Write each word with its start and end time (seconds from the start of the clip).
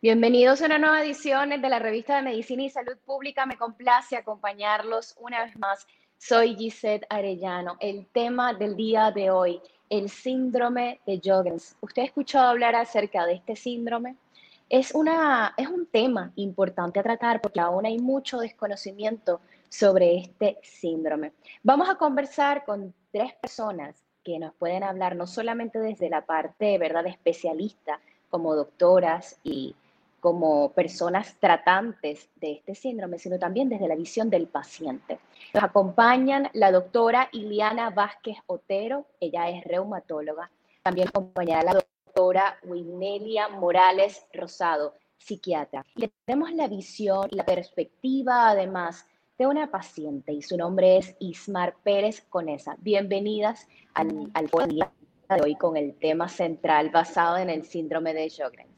Bienvenidos 0.00 0.62
a 0.62 0.66
una 0.66 0.78
nueva 0.78 1.02
edición 1.02 1.50
de 1.50 1.68
la 1.68 1.80
revista 1.80 2.14
de 2.14 2.22
Medicina 2.22 2.62
y 2.62 2.70
Salud 2.70 2.96
Pública. 3.04 3.46
Me 3.46 3.58
complace 3.58 4.16
acompañarlos 4.16 5.16
una 5.18 5.42
vez 5.44 5.58
más. 5.58 5.88
Soy 6.16 6.54
Gisette 6.54 7.04
Arellano. 7.10 7.76
El 7.80 8.06
tema 8.06 8.54
del 8.54 8.76
día 8.76 9.10
de 9.10 9.32
hoy, 9.32 9.60
el 9.90 10.08
síndrome 10.08 11.00
de 11.04 11.20
Jogens. 11.20 11.74
¿Usted 11.80 12.02
ha 12.02 12.04
escuchado 12.04 12.46
hablar 12.46 12.76
acerca 12.76 13.26
de 13.26 13.34
este 13.34 13.56
síndrome? 13.56 14.14
Es, 14.68 14.94
una, 14.94 15.52
es 15.56 15.66
un 15.66 15.84
tema 15.86 16.30
importante 16.36 17.00
a 17.00 17.02
tratar 17.02 17.40
porque 17.40 17.58
aún 17.58 17.84
hay 17.84 17.98
mucho 17.98 18.38
desconocimiento 18.38 19.40
sobre 19.68 20.16
este 20.18 20.58
síndrome. 20.62 21.32
Vamos 21.64 21.90
a 21.90 21.96
conversar 21.96 22.64
con 22.64 22.94
tres 23.10 23.34
personas 23.34 23.96
que 24.22 24.38
nos 24.38 24.54
pueden 24.54 24.84
hablar 24.84 25.16
no 25.16 25.26
solamente 25.26 25.80
desde 25.80 26.08
la 26.08 26.24
parte, 26.24 26.78
¿verdad?, 26.78 27.04
especialista, 27.08 27.98
como 28.30 28.54
doctoras 28.54 29.40
y 29.42 29.74
como 30.20 30.72
personas 30.72 31.36
tratantes 31.38 32.28
de 32.36 32.52
este 32.52 32.74
síndrome, 32.74 33.18
sino 33.18 33.38
también 33.38 33.68
desde 33.68 33.88
la 33.88 33.94
visión 33.94 34.30
del 34.30 34.48
paciente. 34.48 35.18
Nos 35.54 35.62
acompañan 35.62 36.50
la 36.54 36.72
doctora 36.72 37.28
Iliana 37.32 37.90
Vázquez 37.90 38.38
Otero, 38.46 39.06
ella 39.20 39.48
es 39.48 39.64
reumatóloga, 39.64 40.50
también 40.82 41.08
acompañada 41.08 41.62
la 41.62 41.74
doctora 41.74 42.58
Winelia 42.64 43.48
Morales 43.48 44.26
Rosado, 44.32 44.94
psiquiatra. 45.18 45.84
Y 45.94 46.10
tenemos 46.24 46.52
la 46.52 46.66
visión 46.66 47.28
y 47.30 47.36
la 47.36 47.44
perspectiva, 47.44 48.50
además, 48.50 49.06
de 49.38 49.46
una 49.46 49.70
paciente 49.70 50.32
y 50.32 50.42
su 50.42 50.56
nombre 50.56 50.96
es 50.96 51.14
Ismar 51.20 51.76
Pérez 51.84 52.22
Conesa. 52.28 52.76
Bienvenidas 52.80 53.68
al, 53.94 54.30
al 54.34 54.68
día 54.68 54.90
de 55.28 55.42
hoy 55.42 55.54
con 55.54 55.76
el 55.76 55.94
tema 55.94 56.28
central 56.28 56.90
basado 56.90 57.36
en 57.36 57.48
el 57.48 57.64
síndrome 57.64 58.14
de 58.14 58.28
Sjögren. 58.30 58.77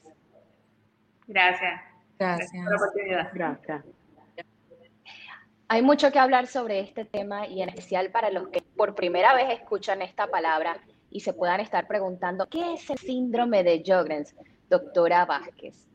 Gracias. 1.30 1.80
Gracias. 2.18 2.50
por 2.52 2.70
la 2.70 2.76
oportunidad. 2.76 3.30
Gracias. 3.32 3.84
Hay 5.68 5.82
mucho 5.82 6.10
que 6.10 6.18
hablar 6.18 6.48
sobre 6.48 6.80
este 6.80 7.04
tema 7.04 7.46
y 7.46 7.62
en 7.62 7.68
especial 7.68 8.10
para 8.10 8.30
los 8.30 8.48
que 8.48 8.60
por 8.76 8.96
primera 8.96 9.32
vez 9.34 9.50
escuchan 9.50 10.02
esta 10.02 10.26
palabra 10.26 10.80
y 11.10 11.20
se 11.20 11.32
puedan 11.32 11.60
estar 11.60 11.86
preguntando, 11.86 12.48
¿qué 12.48 12.74
es 12.74 12.90
el 12.90 12.98
síndrome 12.98 13.62
de 13.62 13.82
Jogren's, 13.86 14.34
doctora 14.68 15.24
Vázquez? 15.26 15.86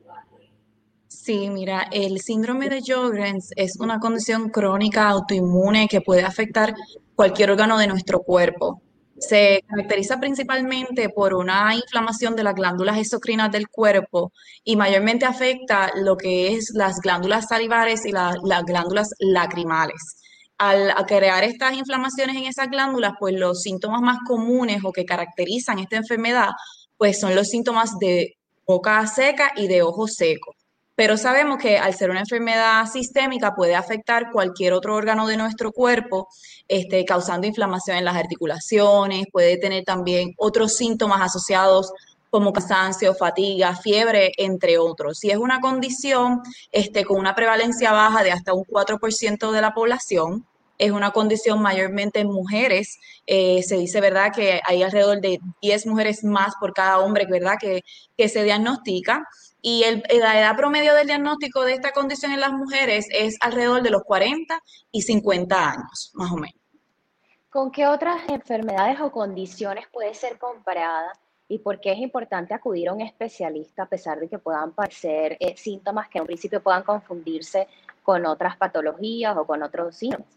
Sí, 1.09 1.50
mira, 1.50 1.88
el 1.91 2.22
síndrome 2.22 2.69
de 2.69 2.81
Jogren's 2.86 3.52
es 3.58 3.78
una 3.80 4.00
condición 4.00 4.50
crónica 4.50 5.09
autoinmune 5.09 5.89
que 5.89 6.00
puede 6.00 6.23
afectar 6.23 6.73
cualquier 7.13 7.52
órgano 7.52 7.78
de 7.78 7.88
nuestro 7.88 8.22
cuerpo. 8.22 8.81
Se 9.18 9.64
caracteriza 9.68 10.20
principalmente 10.20 11.10
por 11.10 11.34
una 11.34 11.74
inflamación 11.74 12.36
de 12.36 12.44
las 12.44 12.54
glándulas 12.54 12.98
exocrinas 12.98 13.52
del 13.52 13.70
cuerpo 13.70 14.34
y 14.64 14.76
mayormente 14.76 15.26
afecta 15.26 15.92
lo 15.96 16.18
que 16.18 16.54
es 16.54 16.72
las 16.74 17.00
glándulas 17.00 17.48
salivares 17.48 18.06
y 18.06 18.12
las 18.12 18.36
glándulas 18.66 19.10
lacrimales. 19.20 20.18
Al 20.58 20.94
crear 21.08 21.44
estas 21.44 21.74
inflamaciones 21.74 22.36
en 22.36 22.46
esas 22.46 22.70
glándulas, 22.70 23.14
pues 23.20 23.36
los 23.36 23.62
síntomas 23.62 24.02
más 24.02 24.20
comunes 24.28 24.81
o 24.84 24.92
que 24.92 25.06
caracterizan 25.06 25.80
esta 25.80 25.98
enfermedad, 25.98 26.50
pues 26.98 27.20
son 27.20 27.36
los 27.36 27.48
síntomas 27.50 27.98
de 28.00 28.38
boca 28.66 29.06
seca 29.08 29.52
y 29.56 29.68
de 29.68 29.81
ojo 29.81 30.08
seco 30.08 30.56
pero 30.95 31.17
sabemos 31.17 31.57
que 31.57 31.78
al 31.78 31.94
ser 31.94 32.09
una 32.09 32.22
enfermedad 32.22 32.85
sistémica 32.88 33.53
puede 33.53 33.75
afectar 33.75 34.31
cualquier 34.31 34.73
otro 34.73 34.95
órgano 34.95 35.28
de 35.28 35.38
nuestro 35.38 35.72
cuerpo, 35.72 36.28
este, 36.67 37.03
causando 37.06 37.47
inflamación 37.47 37.97
en 37.97 38.06
las 38.06 38.16
articulaciones, 38.16 39.25
puede 39.31 39.57
tener 39.57 39.83
también 39.83 40.33
otros 40.38 40.75
síntomas 40.75 41.22
asociados 41.22 41.91
como 42.29 42.51
cansancio, 42.53 43.13
fatiga, 43.13 43.75
fiebre, 43.75 44.31
entre 44.38 44.78
otros. 44.78 45.19
Si 45.19 45.31
es 45.31 45.38
una 45.38 45.61
condición 45.61 46.41
este, 46.72 47.06
con 47.06 47.17
una 47.19 47.35
prevalencia 47.35 47.91
baja 47.91 48.23
de 48.23 48.31
hasta 48.31 48.53
un 48.53 48.66
4% 48.66 49.51
de 49.51 49.62
la 49.62 49.73
población, 49.73 50.45
es 50.77 50.91
una 50.91 51.12
condición 51.12 51.62
mayormente 51.62 52.19
en 52.19 52.27
mujeres. 52.27 53.00
Eh, 53.25 53.63
se 53.63 53.77
dice, 53.77 54.01
¿verdad?, 54.01 54.33
que 54.33 54.59
hay 54.66 54.83
alrededor 54.83 55.22
de 55.22 55.39
10 55.62 55.85
mujeres 55.88 56.23
más 56.23 56.53
por 56.59 56.73
cada 56.73 57.00
hombre, 57.00 57.25
¿verdad?, 57.25 57.56
que, 57.59 57.83
que 58.17 58.27
se 58.27 58.44
diagnostica. 58.44 59.25
Y 59.68 59.81
el, 59.81 60.03
la 60.22 60.40
edad 60.40 60.56
promedio 60.56 60.94
del 60.94 61.08
diagnóstico 61.08 61.64
de 61.64 61.74
esta 61.74 61.92
condición 61.92 62.31
en 62.31 62.40
las 62.40 62.52
mujeres 62.52 63.08
es 63.12 63.36
alrededor 63.42 63.81
de 63.81 63.90
los 63.90 64.03
40 64.03 64.62
y 64.92 65.02
50 65.02 65.72
años, 65.72 66.12
más 66.14 66.31
o 66.31 66.36
menos. 66.36 66.59
¿Con 67.50 67.72
qué 67.72 67.88
otras 67.88 68.30
enfermedades 68.30 69.02
o 69.02 69.12
condiciones 69.12 69.88
puede 69.92 70.14
ser 70.14 70.38
comparada? 70.38 71.14
¿Y 71.48 71.58
por 71.58 71.80
qué 71.80 71.94
es 71.94 71.98
importante 71.98 72.54
acudir 72.54 72.90
a 72.90 72.94
un 72.94 73.02
especialista 73.02 73.81
a 73.81 73.86
pesar 73.88 74.20
de 74.20 74.28
que 74.28 74.38
puedan 74.38 74.72
parecer 74.72 75.36
eh, 75.40 75.58
síntomas 75.58 76.09
que 76.09 76.20
en 76.20 76.22
un 76.22 76.28
principio 76.28 76.62
puedan 76.62 76.84
confundirse 76.84 77.68
con 78.04 78.24
otras 78.28 78.58
patologías 78.58 79.36
o 79.36 79.48
con 79.48 79.64
otros 79.64 79.96
síntomas? 79.96 80.28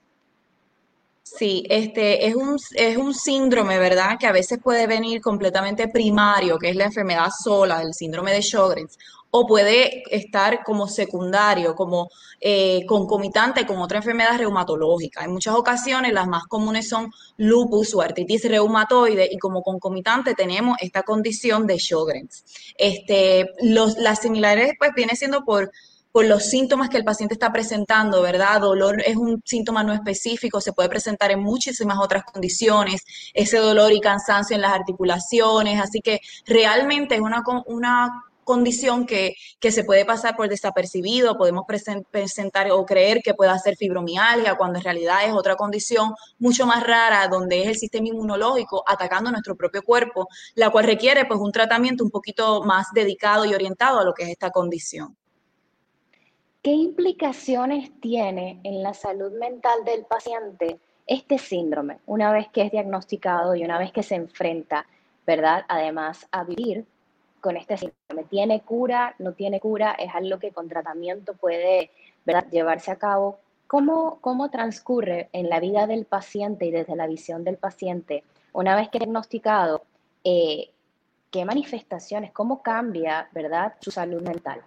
Sí, 1.37 1.65
este 1.69 2.27
es 2.27 2.35
un, 2.35 2.57
es 2.75 2.97
un 2.97 3.15
síndrome, 3.15 3.79
¿verdad? 3.79 4.17
Que 4.19 4.27
a 4.27 4.33
veces 4.33 4.59
puede 4.63 4.87
venir 4.87 5.21
completamente 5.21 5.89
primario, 5.89 6.59
que 6.59 6.71
es 6.71 6.77
la 6.77 6.87
enfermedad 6.87 7.29
sola, 7.45 7.83
el 7.83 7.93
síndrome 7.93 8.33
de 8.33 8.41
Sjögren's, 8.41 8.97
o 9.31 9.47
puede 9.47 10.03
estar 10.15 10.63
como 10.65 10.89
secundario, 10.89 11.75
como 11.75 12.09
eh, 12.41 12.85
concomitante 12.87 13.67
con 13.67 13.79
otra 13.79 13.99
enfermedad 13.99 14.39
reumatológica. 14.39 15.25
En 15.25 15.33
muchas 15.33 15.55
ocasiones 15.55 16.13
las 16.13 16.27
más 16.27 16.45
comunes 16.45 16.89
son 16.89 17.11
lupus 17.37 17.95
o 17.95 18.01
artritis 18.01 18.49
reumatoide 18.49 19.29
y 19.31 19.39
como 19.39 19.63
concomitante 19.63 20.35
tenemos 20.35 20.77
esta 20.81 21.03
condición 21.03 21.67
de 21.67 21.79
Sjögren's. 21.79 22.45
Este, 22.79 23.51
los, 23.63 23.99
las 23.99 24.21
similares 24.21 24.73
pues 24.79 24.93
viene 24.95 25.17
siendo 25.17 25.45
por 25.45 25.71
por 26.13 26.25
los 26.25 26.45
síntomas 26.45 26.89
que 26.89 26.97
el 26.97 27.05
paciente 27.05 27.35
está 27.35 27.53
presentando, 27.53 28.23
¿verdad? 28.23 28.61
Dolor 28.61 29.03
es 29.07 29.17
un 29.17 29.43
síntoma 29.45 29.85
no 29.85 29.93
específico, 29.93 30.61
se 30.61 30.73
puede 30.73 30.89
presentar 30.89 31.31
en 31.31 31.41
muchísimas 31.41 31.99
otras 31.99 32.25
condiciones, 32.25 33.05
ese 33.35 33.59
dolor 33.59 33.93
y 33.93 34.01
cansancio 34.01 34.57
en 34.57 34.63
las 34.63 34.73
articulaciones, 34.73 35.81
así 35.81 36.01
que 36.01 36.21
realmente 36.47 37.15
es 37.15 37.21
una, 37.21 37.43
una 37.67 38.25
condición 38.49 39.05
que, 39.05 39.35
que, 39.61 39.71
se 39.71 39.85
puede 39.85 40.07
pasar 40.07 40.35
por 40.35 40.49
desapercibido, 40.49 41.37
podemos 41.37 41.65
presentar 42.11 42.71
o 42.71 42.87
creer 42.87 43.21
que 43.23 43.35
pueda 43.35 43.59
ser 43.59 43.77
fibromialgia, 43.77 44.57
cuando 44.57 44.79
en 44.79 44.85
realidad 44.85 45.27
es 45.27 45.35
otra 45.35 45.55
condición 45.55 46.15
mucho 46.39 46.65
más 46.65 46.83
rara, 46.83 47.29
donde 47.29 47.61
es 47.61 47.69
el 47.69 47.77
sistema 47.77 48.09
inmunológico 48.09 48.83
atacando 48.87 49.31
nuestro 49.31 49.55
propio 49.55 49.83
cuerpo, 49.83 50.29
la 50.55 50.71
cual 50.71 50.87
requiere 50.87 51.27
pues 51.27 51.39
un 51.39 51.53
tratamiento 51.53 52.03
un 52.03 52.11
poquito 52.11 52.63
más 52.63 52.87
dedicado 52.95 53.45
y 53.45 53.53
orientado 53.53 54.01
a 54.01 54.05
lo 54.05 54.15
que 54.15 54.23
es 54.23 54.31
esta 54.31 54.51
condición. 54.51 55.15
¿Qué 56.63 56.73
implicaciones 56.73 57.91
tiene 58.01 58.61
en 58.65 58.83
la 58.83 58.95
salud 58.95 59.33
mental 59.39 59.85
del 59.85 60.07
paciente 60.07 60.81
este 61.07 61.37
síndrome 61.37 61.99
una 62.07 62.33
vez 62.33 62.49
que 62.49 62.63
es 62.63 62.73
diagnosticado 62.73 63.55
y 63.55 63.63
una 63.63 63.79
vez 63.79 63.93
que 63.93 64.03
se 64.03 64.15
enfrenta, 64.15 64.87
¿verdad? 65.27 65.67
Además, 65.69 66.27
a 66.33 66.45
vivir 66.45 66.87
con 67.49 67.57
este 67.57 67.79
síndrome. 67.79 68.25
¿Tiene 68.29 68.61
cura? 68.61 69.15
¿No 69.19 69.33
tiene 69.33 69.59
cura? 69.59 69.93
¿Es 69.93 70.15
algo 70.15 70.39
que 70.39 70.53
con 70.53 70.69
tratamiento 70.69 71.33
puede 71.33 71.91
llevarse 72.51 72.91
a 72.91 72.97
cabo? 72.97 73.39
¿Cómo, 73.67 74.19
¿Cómo 74.21 74.51
transcurre 74.51 75.31
en 75.33 75.49
la 75.49 75.59
vida 75.59 75.87
del 75.87 76.05
paciente 76.05 76.67
y 76.67 76.71
desde 76.71 76.95
la 76.95 77.07
visión 77.07 77.45
del 77.45 77.57
paciente 77.57 78.23
una 78.53 78.77
vez 78.77 78.91
que 78.91 78.99
diagnosticado? 78.99 79.83
Eh, 80.25 80.73
¿Qué 81.31 81.47
manifestaciones? 81.47 82.33
¿Cómo 82.33 82.63
cambia, 82.63 83.31
verdad, 83.33 83.73
su 83.81 83.91
salud 83.93 84.21
mental? 84.21 84.61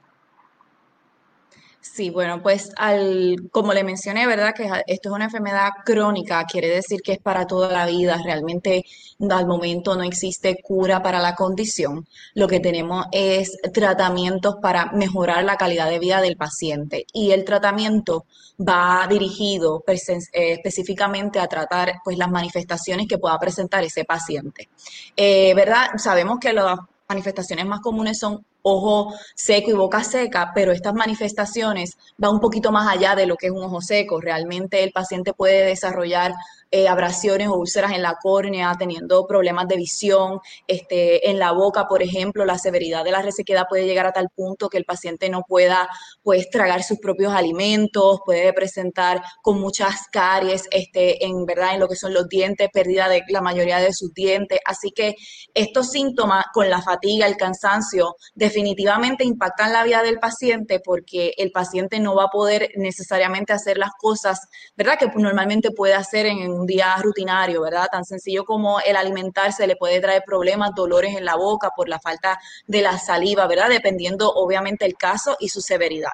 Sí, 1.84 2.12
bueno, 2.12 2.44
pues 2.44 2.72
al, 2.78 3.50
como 3.52 3.74
le 3.74 3.84
mencioné, 3.84 4.28
¿verdad? 4.28 4.54
Que 4.56 4.66
esto 4.86 5.10
es 5.10 5.16
una 5.16 5.26
enfermedad 5.26 5.70
crónica, 5.84 6.46
quiere 6.46 6.70
decir 6.70 7.02
que 7.02 7.14
es 7.14 7.20
para 7.20 7.48
toda 7.48 7.72
la 7.72 7.88
vida. 7.88 8.20
Realmente 8.24 8.86
al 9.28 9.48
momento 9.48 9.96
no 9.96 10.04
existe 10.04 10.62
cura 10.62 11.02
para 11.02 11.20
la 11.20 11.34
condición. 11.34 12.08
Lo 12.36 12.48
que 12.48 12.60
tenemos 12.60 13.08
es 13.12 13.58
tratamientos 13.74 14.58
para 14.62 14.92
mejorar 14.92 15.44
la 15.44 15.58
calidad 15.58 15.90
de 15.90 15.98
vida 15.98 16.22
del 16.22 16.38
paciente. 16.38 17.08
Y 17.14 17.32
el 17.32 17.44
tratamiento 17.46 18.26
va 18.60 19.08
dirigido 19.10 19.84
eh, 19.88 20.54
específicamente 20.54 21.40
a 21.40 21.48
tratar 21.48 21.94
pues 22.04 22.16
las 22.16 22.30
manifestaciones 22.30 23.08
que 23.08 23.18
pueda 23.18 23.40
presentar 23.40 23.84
ese 23.84 24.06
paciente. 24.06 24.70
Eh, 25.18 25.56
¿Verdad? 25.56 25.88
Sabemos 25.98 26.38
que 26.40 26.54
las 26.54 26.78
manifestaciones 27.10 27.66
más 27.66 27.82
comunes 27.82 28.20
son 28.20 28.46
ojo 28.64 29.14
seco 29.36 29.72
y 29.72 29.74
boca 29.74 30.04
seca, 30.04 30.52
pero 30.54 30.72
estas 30.72 30.94
manifestaciones 30.94 31.98
van 32.18 32.34
un 32.36 32.40
poquito 32.40 32.72
más 32.72 32.88
allá 32.88 33.16
de 33.16 33.26
lo 33.26 33.36
que 33.36 33.48
es 33.48 33.52
un 33.52 33.64
ojo 33.64 33.82
seco. 33.82 34.22
Realmente 34.22 34.84
el 34.84 34.92
paciente 34.92 35.34
puede 35.34 35.66
desarrollar 35.66 36.34
eh, 36.72 36.88
abrasiones 36.88 37.50
o 37.50 37.58
úlceras 37.58 37.92
en 37.92 38.02
la 38.02 38.16
córnea, 38.22 38.74
teniendo 38.80 39.28
problemas 39.28 39.68
de 39.68 39.76
visión, 39.76 40.40
este, 40.68 41.30
en 41.30 41.38
la 41.38 41.52
boca, 41.52 41.88
por 41.88 42.02
ejemplo, 42.02 42.46
la 42.46 42.58
severidad 42.58 43.04
de 43.04 43.12
la 43.12 43.22
resequedad 43.22 43.66
puede 43.70 43.86
llegar 43.86 44.06
a 44.06 44.14
tal 44.14 44.30
punto 44.34 44.70
que 44.70 44.78
el 44.78 44.86
paciente 44.86 45.30
no 45.30 45.44
pueda 45.48 45.90
pues 46.24 46.50
tragar 46.50 46.84
sus 46.84 47.00
propios 47.00 47.34
alimentos, 47.34 48.22
puede 48.26 48.54
presentar 48.54 49.22
con 49.42 49.60
muchas 49.60 50.08
caries, 50.12 50.68
este, 50.72 51.26
en 51.26 51.46
verdad, 51.46 51.74
en 51.74 51.82
lo 51.82 51.90
que 51.90 51.96
son 51.96 52.14
los 52.14 52.30
dientes, 52.30 52.70
pérdida 52.72 53.10
de 53.10 53.24
la 53.28 53.42
mayoría 53.42 53.80
de 53.80 53.94
sus 53.94 54.14
dientes. 54.14 54.60
Así 54.66 54.92
que 54.92 55.16
estos 55.54 55.92
síntomas 55.92 56.46
con 56.54 56.70
la 56.70 56.82
fatiga, 56.82 57.28
el 57.28 57.38
cansancio, 57.38 58.16
definitivamente 58.34 59.26
impactan 59.26 59.74
la 59.74 59.84
vida 59.84 60.04
del 60.04 60.20
paciente 60.20 60.80
porque 60.80 61.34
el 61.38 61.52
paciente 61.52 62.00
no 62.00 62.16
va 62.16 62.26
a 62.26 62.30
poder 62.30 62.70
necesariamente 62.76 63.54
hacer 63.54 63.78
las 63.78 63.92
cosas, 64.00 64.40
¿verdad? 64.76 64.98
Que 64.98 65.08
normalmente 65.16 65.72
puede 65.72 65.94
hacer 65.94 66.26
en 66.26 66.61
un 66.62 66.68
día 66.68 66.96
rutinario, 67.02 67.62
¿verdad? 67.62 67.88
Tan 67.92 68.06
sencillo 68.06 68.46
como 68.46 68.80
el 68.80 68.96
alimentarse 68.96 69.68
le 69.68 69.76
puede 69.76 70.00
traer 70.00 70.24
problemas, 70.26 70.72
dolores 70.76 71.16
en 71.16 71.26
la 71.26 71.36
boca 71.36 71.72
por 71.76 71.90
la 71.90 72.00
falta 72.00 72.40
de 72.68 72.82
la 72.82 72.98
saliva, 72.98 73.48
¿verdad? 73.48 73.70
Dependiendo 73.70 74.32
obviamente 74.32 74.86
el 74.86 74.96
caso 74.96 75.36
y 75.40 75.50
su 75.50 75.62
severidad. 75.62 76.12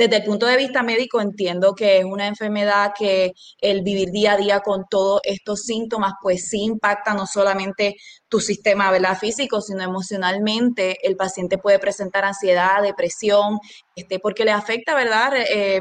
Desde 0.00 0.16
el 0.16 0.24
punto 0.24 0.46
de 0.46 0.56
vista 0.56 0.82
médico 0.82 1.20
entiendo 1.20 1.74
que 1.74 1.98
es 1.98 2.06
una 2.06 2.26
enfermedad 2.26 2.92
que 2.98 3.34
el 3.60 3.82
vivir 3.82 4.10
día 4.10 4.32
a 4.32 4.36
día 4.38 4.60
con 4.60 4.86
todos 4.88 5.20
estos 5.24 5.64
síntomas 5.64 6.14
pues 6.22 6.48
sí 6.48 6.62
impacta 6.62 7.12
no 7.12 7.26
solamente 7.26 7.96
tu 8.26 8.40
sistema 8.40 8.90
¿verdad? 8.90 9.18
físico, 9.18 9.60
sino 9.60 9.82
emocionalmente. 9.82 10.96
El 11.06 11.16
paciente 11.16 11.58
puede 11.58 11.78
presentar 11.78 12.24
ansiedad, 12.24 12.80
depresión, 12.82 13.58
este, 14.00 14.18
porque 14.18 14.44
le 14.44 14.50
afecta, 14.50 14.94
¿verdad? 14.94 15.32
Eh, 15.36 15.80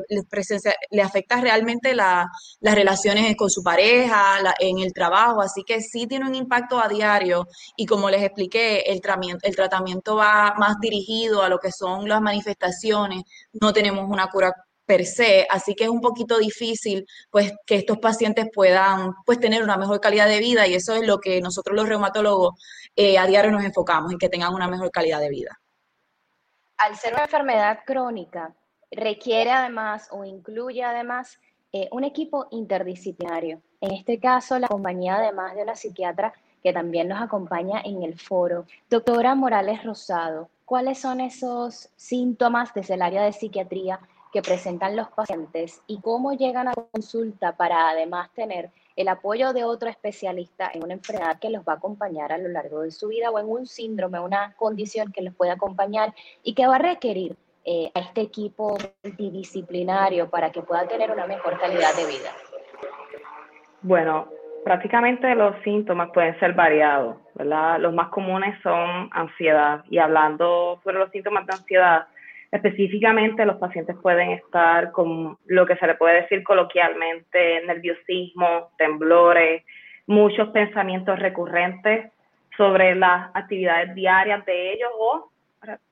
le, 0.92 1.02
afecta 1.02 1.40
realmente 1.42 1.96
las 1.96 2.28
relaciones 2.62 3.36
con 3.36 3.50
su 3.50 3.64
pareja, 3.64 4.40
en 4.60 4.80
el 4.80 4.94
trabajo, 4.94 5.42
así 5.42 5.64
que 5.64 5.82
sí 5.82 6.06
tiene 6.08 6.28
un 6.28 6.36
impacto 6.36 6.80
a 6.80 6.88
diario 6.88 7.48
y 7.78 7.86
como 7.86 8.10
les 8.10 8.24
expliqué, 8.24 8.82
el, 8.82 9.02
el 9.42 9.56
tratamiento 9.56 10.16
va 10.18 10.54
más 10.58 10.80
dirigido 10.82 11.42
a 11.44 11.50
lo 11.50 11.60
que 11.60 11.72
son 11.72 12.08
las 12.10 12.22
manifestaciones, 12.22 13.24
no 13.54 13.72
tenemos 13.74 14.06
una 14.10 14.28
cura 14.28 14.54
per 14.86 15.06
se, 15.06 15.46
así 15.50 15.76
que 15.76 15.84
es 15.86 15.90
un 15.90 16.02
poquito 16.02 16.40
difícil 16.40 17.06
pues 17.30 17.54
que 17.66 17.76
estos 17.76 18.00
pacientes 18.00 18.48
puedan 18.54 19.14
pues 19.26 19.40
tener 19.40 19.64
una 19.64 19.78
mejor 19.78 20.00
calidad 20.02 20.28
de 20.28 20.40
vida 20.40 20.68
y 20.68 20.74
eso 20.74 20.96
es 20.96 21.06
lo 21.06 21.20
que 21.20 21.42
nosotros 21.42 21.76
los 21.76 21.88
reumatólogos 21.88 22.56
eh, 22.96 23.18
a 23.20 23.28
diario 23.28 23.52
nos 23.52 23.64
enfocamos 23.64 24.12
en 24.12 24.18
que 24.18 24.30
tengan 24.30 24.54
una 24.54 24.68
mejor 24.68 24.92
calidad 24.92 25.20
de 25.20 25.30
vida. 25.30 25.60
Al 26.80 26.96
ser 26.96 27.14
una 27.14 27.24
enfermedad 27.24 27.80
crónica, 27.86 28.54
requiere 28.90 29.52
además 29.52 30.08
o 30.12 30.24
incluye 30.24 30.82
además 30.82 31.38
eh, 31.74 31.90
un 31.92 32.06
equipo 32.06 32.48
interdisciplinario. 32.52 33.62
En 33.82 33.92
este 33.92 34.18
caso, 34.18 34.58
la 34.58 34.70
compañía 34.70 35.18
además 35.18 35.56
de 35.56 35.64
una 35.64 35.76
psiquiatra 35.76 36.32
que 36.64 36.72
también 36.72 37.10
nos 37.10 37.22
acompaña 37.22 37.82
en 37.84 38.02
el 38.02 38.18
foro. 38.18 38.66
Doctora 38.90 39.36
Morales 39.36 39.84
Rosado, 39.84 40.50
¿cuáles 40.64 41.00
son 41.00 41.20
esos 41.20 41.90
síntomas 41.98 42.74
desde 42.74 42.94
el 42.94 43.02
área 43.02 43.24
de 43.24 43.34
psiquiatría 43.34 44.00
que 44.32 44.42
presentan 44.42 44.96
los 44.96 45.10
pacientes 45.10 45.82
y 45.86 46.00
cómo 46.00 46.32
llegan 46.32 46.70
a 46.70 46.74
consulta 46.74 47.58
para 47.58 47.90
además 47.90 48.30
tener 48.34 48.72
el 49.00 49.08
apoyo 49.08 49.54
de 49.54 49.64
otro 49.64 49.88
especialista 49.88 50.70
en 50.74 50.84
una 50.84 50.96
enfermedad 50.96 51.40
que 51.40 51.50
los 51.50 51.64
va 51.64 51.74
a 51.74 51.76
acompañar 51.78 52.34
a 52.34 52.38
lo 52.38 52.50
largo 52.50 52.82
de 52.82 52.92
su 52.92 53.08
vida 53.08 53.32
o 53.32 53.40
en 53.40 53.48
un 53.48 53.66
síndrome, 53.66 54.20
una 54.20 54.54
condición 54.58 55.14
que 55.14 55.22
los 55.22 55.34
puede 55.34 55.52
acompañar 55.52 56.14
y 56.44 56.54
que 56.54 56.68
va 56.68 56.76
a 56.76 56.80
requerir 56.80 57.38
eh, 57.64 57.90
a 57.96 58.00
este 58.02 58.20
equipo 58.20 58.78
multidisciplinario 59.02 60.30
para 60.30 60.52
que 60.52 60.62
pueda 60.62 60.86
tener 60.86 61.12
una 61.12 61.26
mejor 61.28 61.58
calidad 61.58 61.96
de 61.96 62.08
vida? 62.08 62.30
Bueno, 63.84 64.28
prácticamente 64.66 65.34
los 65.34 65.56
síntomas 65.64 66.10
pueden 66.14 66.38
ser 66.42 66.52
variados, 66.52 67.16
¿verdad? 67.36 67.80
Los 67.80 67.94
más 67.94 68.10
comunes 68.10 68.62
son 68.62 69.10
ansiedad 69.14 69.82
y 69.90 69.98
hablando 69.98 70.82
sobre 70.84 71.00
los 71.00 71.10
síntomas 71.12 71.48
de 71.48 71.54
ansiedad, 71.54 72.08
Específicamente, 72.52 73.46
los 73.46 73.58
pacientes 73.58 73.96
pueden 74.02 74.32
estar 74.32 74.92
con 74.92 75.38
lo 75.46 75.66
que 75.68 75.76
se 75.76 75.86
le 75.86 75.96
puede 75.96 76.22
decir 76.22 76.44
coloquialmente 76.44 77.64
nerviosismo, 77.66 78.72
temblores, 78.78 79.64
muchos 80.08 80.50
pensamientos 80.50 81.20
recurrentes 81.20 82.12
sobre 82.58 82.96
las 82.96 83.30
actividades 83.36 83.94
diarias 83.94 84.44
de 84.46 84.74
ellos 84.74 84.90
o 84.98 85.32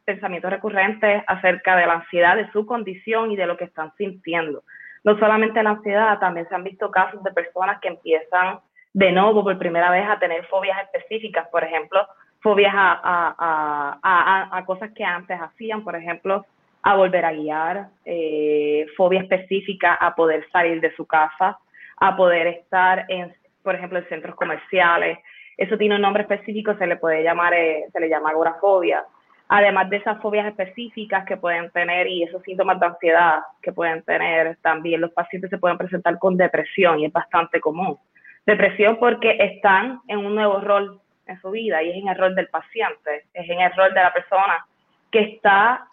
pensamientos 0.04 0.50
recurrentes 0.50 1.24
acerca 1.28 1.76
de 1.76 1.86
la 1.86 1.94
ansiedad, 1.94 2.36
de 2.36 2.52
su 2.52 2.66
condición 2.66 3.32
y 3.32 3.36
de 3.36 3.46
lo 3.46 3.56
que 3.56 3.66
están 3.66 3.94
sintiendo. 3.96 4.64
No 5.04 5.18
solamente 5.20 5.62
la 5.62 5.72
ansiedad, 5.72 6.20
también 6.20 6.48
se 6.50 6.56
han 6.56 6.64
visto 6.64 6.90
casos 6.90 7.24
de 7.24 7.32
personas 7.32 7.80
que 7.80 7.90
empiezan 7.90 8.60
de 8.94 9.12
nuevo 9.12 9.44
por 9.44 9.60
primera 9.60 9.92
vez 9.92 10.10
a 10.10 10.18
tener 10.18 10.46
fobias 10.48 10.78
específicas, 10.84 11.48
por 11.50 11.64
ejemplo, 11.64 12.08
fobias 12.48 12.74
a, 12.74 14.64
cosas 14.66 14.92
que 14.96 15.04
antes 15.04 15.38
hacían, 15.38 15.84
por 15.84 15.98
ejemplo, 15.98 16.46
a 16.82 16.96
volver 16.96 17.26
a 17.26 17.34
guiar, 17.34 17.88
eh, 18.06 18.86
fobia 18.96 19.22
específica 19.22 19.96
a 19.96 20.16
poder 20.16 20.48
salir 20.50 20.80
de 20.80 20.96
su 20.96 21.06
casa, 21.06 21.60
a 21.98 22.16
poder 22.16 22.48
estar 22.48 23.06
en, 23.10 23.34
por 23.64 23.76
ejemplo, 23.76 24.00
en 24.00 24.08
centros 24.08 24.36
comerciales. 24.36 25.20
Eso 25.58 25.78
tiene 25.78 25.96
un 25.96 26.02
nombre 26.02 26.24
específico, 26.24 26.74
se 26.78 26.88
le 26.88 26.96
puede 26.96 27.22
llamar, 27.22 27.54
eh, 27.54 27.86
se 27.92 28.00
le 28.00 28.08
llama 28.08 28.30
agorafobia. 28.30 29.04
Además 29.50 29.90
de 29.90 29.98
esas 29.98 30.22
fobias 30.22 30.48
específicas 30.48 31.26
que 31.26 31.36
pueden 31.36 31.70
tener 31.72 32.08
y 32.08 32.24
esos 32.24 32.42
síntomas 32.44 32.80
de 32.80 32.86
ansiedad 32.86 33.40
que 33.62 33.74
pueden 33.74 34.04
tener, 34.04 34.56
también 34.62 35.02
los 35.02 35.12
pacientes 35.12 35.50
se 35.50 35.58
pueden 35.58 35.78
presentar 35.78 36.18
con 36.18 36.38
depresión 36.38 37.00
y 37.00 37.06
es 37.08 37.12
bastante 37.12 37.60
común. 37.60 37.98
Depresión 38.46 38.96
porque 38.98 39.38
están 39.38 40.00
en 40.08 40.20
un 40.20 40.34
nuevo 40.34 40.62
rol 40.62 41.02
en 41.28 41.40
su 41.42 41.52
vida 41.52 41.82
y 41.84 41.92
es 41.92 41.98
en 41.98 42.08
el 42.08 42.18
rol 42.18 42.36
del 42.36 42.48
paciente, 42.48 43.26
es 43.34 43.50
en 43.50 43.62
el 43.62 43.74
rol 43.76 43.94
de 43.94 44.02
la 44.02 44.14
persona 44.14 44.66
que 45.12 45.20
está 45.20 45.88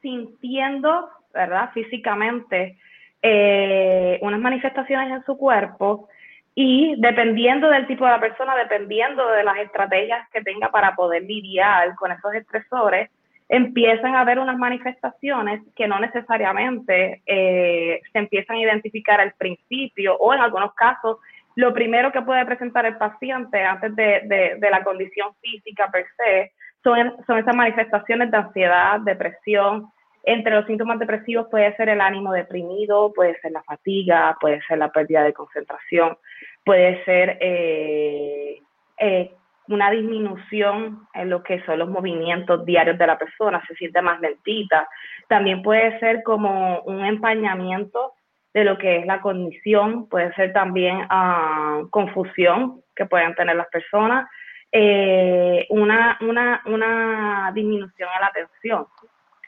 sintiendo, 0.00 1.10
¿verdad? 1.32 1.70
Físicamente 1.72 2.78
eh, 3.22 4.18
unas 4.22 4.40
manifestaciones 4.40 5.10
en 5.10 5.24
su 5.24 5.36
cuerpo 5.36 6.08
y 6.54 6.94
dependiendo 6.98 7.68
del 7.68 7.86
tipo 7.86 8.04
de 8.04 8.10
la 8.10 8.20
persona, 8.20 8.56
dependiendo 8.56 9.28
de 9.28 9.44
las 9.44 9.58
estrategias 9.58 10.28
que 10.30 10.42
tenga 10.42 10.70
para 10.70 10.94
poder 10.94 11.22
lidiar 11.22 11.94
con 11.94 12.10
esos 12.10 12.34
estresores, 12.34 13.10
empiezan 13.48 14.14
a 14.14 14.20
haber 14.20 14.38
unas 14.38 14.58
manifestaciones 14.58 15.62
que 15.74 15.88
no 15.88 15.98
necesariamente 15.98 17.22
eh, 17.26 18.00
se 18.12 18.18
empiezan 18.18 18.56
a 18.56 18.60
identificar 18.60 19.20
al 19.20 19.32
principio 19.32 20.16
o 20.16 20.34
en 20.34 20.40
algunos 20.40 20.74
casos 20.74 21.18
lo 21.58 21.74
primero 21.74 22.12
que 22.12 22.22
puede 22.22 22.46
presentar 22.46 22.86
el 22.86 22.96
paciente 22.98 23.60
antes 23.64 23.94
de, 23.96 24.58
la 24.60 24.84
condición 24.84 25.34
física 25.40 25.90
per 25.90 26.06
se 26.16 26.52
son, 26.84 27.16
son 27.26 27.38
esas 27.38 27.56
manifestaciones 27.56 28.30
de 28.30 28.36
ansiedad, 28.36 29.00
depresión. 29.00 29.90
Entre 30.22 30.54
los 30.54 30.66
síntomas 30.66 31.00
depresivos 31.00 31.48
puede 31.50 31.74
ser 31.74 31.88
el 31.88 32.00
ánimo 32.00 32.32
deprimido, 32.32 33.12
puede 33.12 33.40
ser 33.40 33.50
la 33.50 33.64
fatiga, 33.64 34.36
puede 34.40 34.62
ser 34.68 34.78
la 34.78 34.92
pérdida 34.92 35.24
de 35.24 35.32
concentración, 35.32 36.16
puede 36.64 37.04
ser 37.04 37.38
eh, 37.40 38.62
eh, 38.98 39.32
una 39.66 39.90
disminución 39.90 41.08
en 41.12 41.28
lo 41.28 41.42
que 41.42 41.60
son 41.64 41.80
los 41.80 41.88
movimientos 41.88 42.64
diarios 42.64 42.96
de 42.98 43.06
la 43.08 43.18
persona, 43.18 43.60
se 43.66 43.74
siente 43.74 44.00
más 44.00 44.20
lentita. 44.20 44.88
También 45.26 45.62
puede 45.62 45.98
ser 45.98 46.22
como 46.22 46.82
un 46.82 47.04
empañamiento 47.04 48.12
de 48.58 48.64
lo 48.64 48.78
que 48.78 48.98
es 48.98 49.06
la 49.06 49.20
cognición, 49.20 50.08
puede 50.08 50.32
ser 50.34 50.52
también 50.52 51.06
ah, 51.10 51.82
confusión 51.90 52.82
que 52.94 53.06
pueden 53.06 53.34
tener 53.34 53.56
las 53.56 53.68
personas, 53.68 54.28
eh, 54.72 55.66
una, 55.70 56.18
una, 56.20 56.62
una 56.66 57.52
disminución 57.54 58.08
en 58.14 58.20
la 58.20 58.26
atención, 58.26 58.86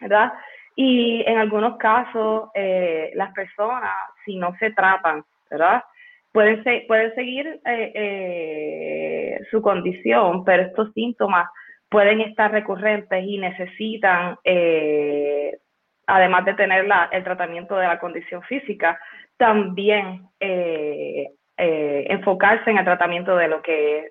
¿verdad? 0.00 0.32
Y 0.76 1.22
en 1.26 1.38
algunos 1.38 1.76
casos, 1.76 2.50
eh, 2.54 3.10
las 3.14 3.32
personas, 3.32 3.90
si 4.24 4.36
no 4.36 4.56
se 4.58 4.70
tratan, 4.70 5.24
¿verdad? 5.50 5.82
Pueden, 6.32 6.62
pueden 6.86 7.14
seguir 7.14 7.60
eh, 7.66 9.40
su 9.50 9.60
condición, 9.60 10.44
pero 10.44 10.62
estos 10.62 10.92
síntomas 10.92 11.48
pueden 11.88 12.20
estar 12.20 12.52
recurrentes 12.52 13.24
y 13.24 13.38
necesitan 13.38 14.38
además 16.10 16.44
de 16.44 16.54
tener 16.54 16.86
el 17.12 17.24
tratamiento 17.24 17.76
de 17.76 17.86
la 17.86 17.98
condición 17.98 18.42
física, 18.42 19.00
también 19.36 20.28
eh, 20.40 21.30
eh, 21.56 22.06
enfocarse 22.08 22.70
en 22.70 22.78
el 22.78 22.84
tratamiento 22.84 23.36
de 23.36 23.48
lo 23.48 23.62
que 23.62 23.98
es 23.98 24.10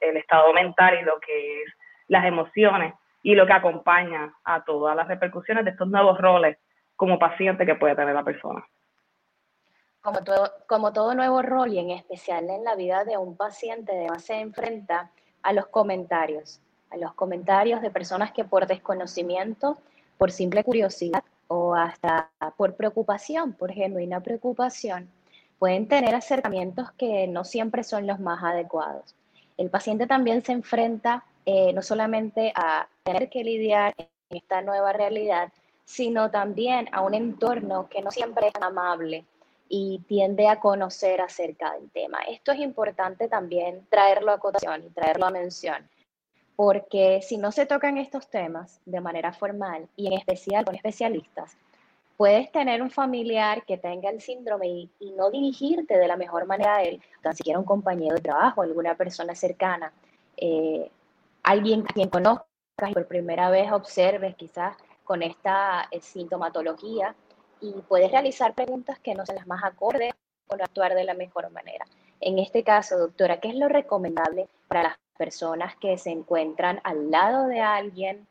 el, 0.00 0.16
estado 0.16 0.52
mental 0.52 0.98
y 1.00 1.04
lo 1.04 1.18
que 1.20 1.62
es 1.62 1.72
las 2.08 2.24
emociones 2.24 2.94
y 3.22 3.34
lo 3.34 3.46
que 3.46 3.52
acompaña 3.52 4.34
a 4.44 4.64
todas 4.64 4.96
las 4.96 5.08
repercusiones 5.08 5.64
de 5.64 5.70
estos 5.70 5.88
nuevos 5.88 6.18
roles 6.18 6.58
como 6.96 7.18
paciente 7.18 7.64
que 7.64 7.74
puede 7.74 7.94
tener 7.94 8.14
la 8.14 8.24
persona. 8.24 8.64
Como 10.00 10.22
todo, 10.22 10.50
como 10.68 10.92
todo 10.92 11.14
nuevo 11.14 11.42
rol 11.42 11.72
y 11.72 11.78
en 11.78 11.90
especial 11.90 12.48
en 12.50 12.64
la 12.64 12.76
vida 12.76 13.04
de 13.04 13.16
un 13.16 13.36
paciente, 13.36 13.92
además 13.92 14.24
se 14.24 14.40
enfrenta 14.40 15.10
a 15.42 15.52
los 15.52 15.66
comentarios 15.66 16.60
a 16.88 16.96
los 16.96 17.14
comentarios 17.14 17.82
de 17.82 17.90
personas 17.90 18.30
que 18.30 18.44
por 18.44 18.68
desconocimiento, 18.68 19.76
por 20.18 20.30
simple 20.30 20.62
curiosidad 20.62 21.24
o 21.48 21.74
hasta 21.74 22.30
por 22.56 22.74
preocupación, 22.74 23.52
por 23.52 23.72
genuina 23.72 24.20
preocupación, 24.20 25.08
pueden 25.58 25.88
tener 25.88 26.14
acercamientos 26.14 26.90
que 26.92 27.26
no 27.26 27.44
siempre 27.44 27.84
son 27.84 28.06
los 28.06 28.20
más 28.20 28.42
adecuados. 28.42 29.14
El 29.56 29.70
paciente 29.70 30.06
también 30.06 30.42
se 30.44 30.52
enfrenta 30.52 31.24
eh, 31.46 31.72
no 31.72 31.82
solamente 31.82 32.52
a 32.54 32.88
tener 33.04 33.30
que 33.30 33.44
lidiar 33.44 33.94
en 33.98 34.36
esta 34.36 34.60
nueva 34.60 34.92
realidad, 34.92 35.52
sino 35.84 36.30
también 36.30 36.88
a 36.92 37.00
un 37.02 37.14
entorno 37.14 37.88
que 37.88 38.02
no 38.02 38.10
siempre 38.10 38.48
es 38.48 38.54
amable 38.60 39.24
y 39.68 40.00
tiende 40.08 40.48
a 40.48 40.60
conocer 40.60 41.20
acerca 41.20 41.72
del 41.74 41.90
tema. 41.90 42.18
Esto 42.28 42.52
es 42.52 42.58
importante 42.58 43.28
también 43.28 43.86
traerlo 43.88 44.32
a 44.32 44.38
cotación 44.38 44.84
y 44.84 44.90
traerlo 44.90 45.26
a 45.26 45.30
mención, 45.30 45.88
porque 46.56 47.20
si 47.22 47.36
no 47.36 47.52
se 47.52 47.66
tocan 47.66 47.98
estos 47.98 48.28
temas 48.28 48.80
de 48.86 49.00
manera 49.00 49.32
formal 49.32 49.88
y 49.94 50.06
en 50.06 50.14
especial 50.14 50.64
con 50.64 50.74
especialistas, 50.74 51.56
puedes 52.16 52.50
tener 52.50 52.80
un 52.82 52.90
familiar 52.90 53.64
que 53.66 53.76
tenga 53.76 54.08
el 54.08 54.22
síndrome 54.22 54.66
y, 54.68 54.90
no 55.16 55.30
dirigirte 55.30 55.98
de 55.98 56.08
la 56.08 56.16
mejor 56.16 56.46
manera 56.46 56.76
a 56.76 56.82
él, 56.82 57.00
tan 57.22 57.36
siquiera 57.36 57.58
un 57.58 57.64
compañero 57.64 58.14
de 58.16 58.22
trabajo, 58.22 58.62
alguna 58.62 58.94
persona 58.94 59.34
cercana, 59.34 59.92
eh, 60.36 60.90
alguien 61.42 61.84
a 61.88 61.92
quien 61.92 62.08
conozcas 62.08 62.46
y 62.88 62.94
por 62.94 63.06
primera 63.06 63.50
vez 63.50 63.70
observes 63.70 64.34
quizás 64.34 64.76
con 65.04 65.22
esta 65.22 65.88
eh, 65.90 66.00
sintomatología 66.00 67.14
y 67.60 67.72
puedes 67.88 68.10
realizar 68.10 68.54
preguntas 68.54 68.98
que 68.98 69.14
no 69.14 69.24
sean 69.24 69.36
las 69.36 69.46
más 69.46 69.62
acordes 69.64 70.12
o 70.48 70.54
actuar 70.54 70.94
de 70.94 71.04
la 71.04 71.14
mejor 71.14 71.50
manera. 71.50 71.86
En 72.20 72.38
este 72.38 72.62
caso, 72.62 72.98
doctora, 72.98 73.40
¿qué 73.40 73.48
es 73.48 73.56
lo 73.56 73.68
recomendable 73.68 74.48
para 74.68 74.82
las 74.82 74.96
personas 75.16 75.74
que 75.76 75.98
se 75.98 76.10
encuentran 76.10 76.80
al 76.84 77.10
lado 77.10 77.48
de 77.48 77.60
alguien 77.60 78.26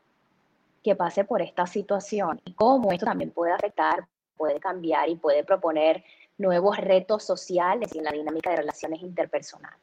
que 0.82 0.94
pase 0.94 1.24
por 1.24 1.42
esta 1.42 1.66
situación 1.66 2.40
y 2.44 2.52
cómo 2.52 2.92
esto 2.92 3.06
también 3.06 3.30
puede 3.30 3.52
afectar, 3.52 4.04
puede 4.36 4.60
cambiar 4.60 5.08
y 5.08 5.16
puede 5.16 5.44
proponer 5.44 6.04
nuevos 6.38 6.76
retos 6.78 7.24
sociales 7.24 7.94
y 7.94 7.98
en 7.98 8.04
la 8.04 8.12
dinámica 8.12 8.50
de 8.50 8.56
relaciones 8.56 9.02
interpersonales? 9.02 9.80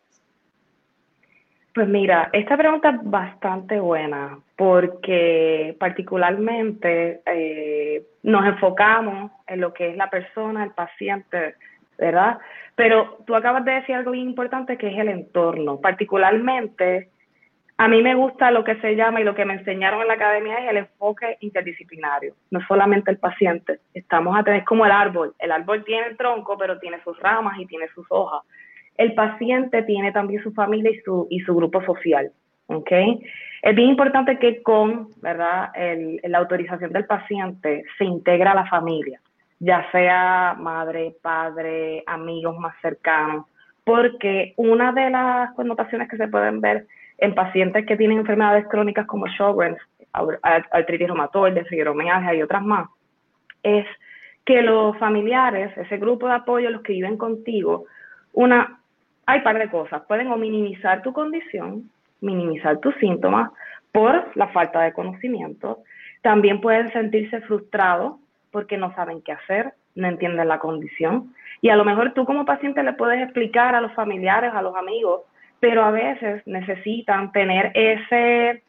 Pues 1.74 1.88
mira, 1.88 2.30
esta 2.34 2.56
pregunta 2.56 2.92
es 2.92 3.00
bastante 3.02 3.80
buena 3.80 4.40
porque 4.56 5.76
particularmente 5.80 7.22
eh, 7.26 8.06
nos 8.22 8.46
enfocamos 8.46 9.32
en 9.48 9.60
lo 9.60 9.74
que 9.74 9.90
es 9.90 9.98
la 9.98 10.08
persona, 10.10 10.64
el 10.64 10.72
paciente, 10.72 11.56
¿verdad? 11.98 12.40
Pero 12.76 13.20
tú 13.26 13.36
acabas 13.36 13.66
de 13.66 13.74
decir 13.74 13.96
algo 13.96 14.12
bien 14.12 14.30
importante 14.30 14.78
que 14.78 14.88
es 14.88 14.98
el 14.98 15.10
entorno. 15.10 15.80
Particularmente, 15.80 17.10
a 17.78 17.88
mí 17.88 18.02
me 18.02 18.16
gusta 18.16 18.52
lo 18.52 18.64
que 18.64 18.76
se 18.82 18.96
llama 18.96 19.22
y 19.22 19.24
lo 19.24 19.36
que 19.36 19.46
me 19.46 19.54
enseñaron 19.54 20.02
en 20.02 20.08
la 20.08 20.14
academia 20.14 20.58
es 20.58 20.70
el 20.70 20.78
enfoque 20.78 21.38
interdisciplinario, 21.42 22.36
no 22.52 22.60
solamente 22.68 23.12
el 23.12 23.18
paciente. 23.18 23.80
Estamos 23.94 24.38
a 24.38 24.44
tener 24.44 24.64
como 24.64 24.86
el 24.86 24.92
árbol. 24.92 25.34
El 25.40 25.52
árbol 25.52 25.84
tiene 25.84 26.08
el 26.08 26.18
tronco, 26.18 26.58
pero 26.58 26.80
tiene 26.80 27.02
sus 27.04 27.20
ramas 27.20 27.60
y 27.60 27.66
tiene 27.66 27.88
sus 27.90 28.06
hojas 28.10 28.44
el 28.98 29.14
paciente 29.14 29.84
tiene 29.84 30.12
también 30.12 30.44
su 30.44 30.52
familia 30.54 30.92
y 30.92 31.00
su, 31.00 31.28
y 31.30 31.40
su 31.42 31.56
grupo 31.56 31.84
social. 31.84 32.32
¿okay? 32.68 33.20
Es 33.62 33.76
bien 33.76 33.90
importante 33.90 34.38
que 34.38 34.62
con 34.62 35.10
¿verdad? 35.22 35.72
la 36.24 36.38
autorización 36.38 36.92
del 36.92 37.06
paciente 37.06 37.84
se 37.98 38.06
integra 38.06 38.54
la 38.54 38.66
familia, 38.68 39.20
ya 39.64 39.90
sea 39.92 40.56
madre, 40.60 41.16
padre, 41.22 42.04
amigos 42.06 42.58
más 42.58 42.76
cercanos, 42.82 43.46
porque 43.86 44.54
una 44.58 44.92
de 44.92 45.10
las 45.10 45.54
connotaciones 45.54 46.10
que 46.10 46.18
se 46.18 46.28
pueden 46.28 46.60
ver 46.60 46.86
en 47.18 47.34
pacientes 47.34 47.86
que 47.86 47.96
tienen 47.96 48.18
enfermedades 48.20 48.68
crónicas 48.68 49.08
como 49.08 49.26
Sjogren's, 49.28 49.80
artritis 50.12 51.08
reumatoide, 51.08 51.64
fibromialgia 51.64 52.36
y 52.36 52.44
otras 52.44 52.62
más, 52.62 52.90
es 53.64 53.86
que 54.44 54.62
los 54.62 54.98
familiares, 54.98 55.72
ese 55.78 55.98
grupo 55.98 56.28
de 56.28 56.34
apoyo, 56.34 56.70
los 56.70 56.82
que 56.82 56.92
viven 56.92 57.18
contigo, 57.18 57.86
una 58.34 58.80
hay 59.26 59.40
par 59.40 59.58
de 59.58 59.70
cosas. 59.70 60.02
Pueden 60.10 60.28
o 60.28 60.36
minimizar 60.36 61.02
tu 61.04 61.14
condición, 61.14 61.90
minimizar 62.20 62.80
tus 62.80 62.94
síntomas 62.96 63.50
por 63.94 64.30
la 64.36 64.50
falta 64.50 64.82
de 64.82 64.92
conocimiento. 64.92 65.80
También 66.22 66.60
pueden 66.60 66.92
sentirse 66.92 67.40
frustrados 67.42 68.16
porque 68.54 68.78
no 68.78 68.96
saben 68.96 69.22
qué 69.22 69.34
hacer, 69.34 69.74
no 69.96 70.08
entienden 70.08 70.48
la 70.48 70.60
condición. 70.60 71.34
Y 71.62 71.70
a 71.70 71.76
lo 71.76 71.84
mejor 71.84 72.14
tú 72.14 72.24
como 72.24 72.46
paciente 72.46 72.84
le 72.84 72.94
puedes 72.94 73.22
explicar 73.22 73.76
a 73.76 73.82
los 73.82 73.92
familiares, 73.94 74.54
a 74.54 74.62
los 74.62 74.76
amigos, 74.76 75.24
pero 75.60 75.84
a 75.84 75.92
veces 75.92 76.42
necesitan 76.46 77.32
tener 77.32 77.72
ese, 77.74 78.64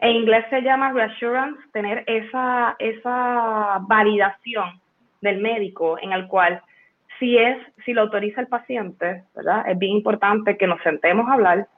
en 0.00 0.10
inglés 0.10 0.46
se 0.50 0.62
llama 0.62 0.92
reassurance, 0.92 1.60
tener 1.72 2.02
esa, 2.06 2.74
esa 2.78 3.78
validación 3.82 4.80
del 5.20 5.40
médico 5.40 5.98
en 6.00 6.12
el 6.12 6.26
cual 6.28 6.62
si 7.18 7.36
es, 7.36 7.58
si 7.84 7.92
lo 7.92 8.02
autoriza 8.02 8.40
el 8.40 8.48
paciente, 8.48 9.24
¿verdad? 9.34 9.68
Es 9.68 9.78
bien 9.78 9.92
importante 9.92 10.56
que 10.56 10.66
nos 10.66 10.82
sentemos 10.82 11.28
a 11.28 11.34
hablar 11.34 11.68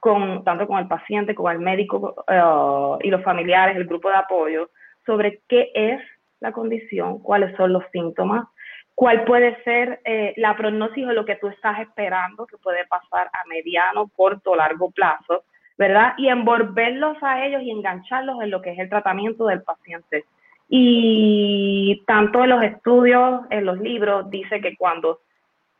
con, 0.00 0.44
tanto 0.44 0.66
con 0.66 0.78
el 0.78 0.86
paciente, 0.88 1.34
con 1.34 1.50
el 1.50 1.58
médico 1.58 2.24
eh, 2.28 3.06
y 3.06 3.10
los 3.10 3.22
familiares, 3.22 3.76
el 3.76 3.86
grupo 3.86 4.08
de 4.08 4.16
apoyo, 4.16 4.70
sobre 5.06 5.40
qué 5.48 5.70
es 5.74 6.00
la 6.44 6.52
condición, 6.52 7.20
cuáles 7.20 7.56
son 7.56 7.72
los 7.72 7.82
síntomas, 7.90 8.46
cuál 8.94 9.24
puede 9.24 9.60
ser 9.64 10.00
eh, 10.04 10.34
la 10.36 10.54
prognosis 10.56 11.06
o 11.06 11.12
lo 11.12 11.24
que 11.24 11.36
tú 11.36 11.48
estás 11.48 11.80
esperando 11.80 12.46
que 12.46 12.58
puede 12.58 12.86
pasar 12.86 13.28
a 13.32 13.48
mediano, 13.48 14.10
corto 14.14 14.54
largo 14.54 14.90
plazo, 14.90 15.44
¿verdad? 15.78 16.12
Y 16.18 16.28
envolverlos 16.28 17.16
a 17.22 17.44
ellos 17.46 17.62
y 17.62 17.70
engancharlos 17.70 18.42
en 18.42 18.50
lo 18.50 18.60
que 18.60 18.72
es 18.72 18.78
el 18.78 18.90
tratamiento 18.90 19.46
del 19.46 19.62
paciente. 19.62 20.26
Y 20.68 22.04
tanto 22.06 22.44
en 22.44 22.50
los 22.50 22.62
estudios, 22.62 23.40
en 23.50 23.64
los 23.64 23.80
libros, 23.80 24.30
dice 24.30 24.60
que 24.60 24.76
cuando 24.76 25.20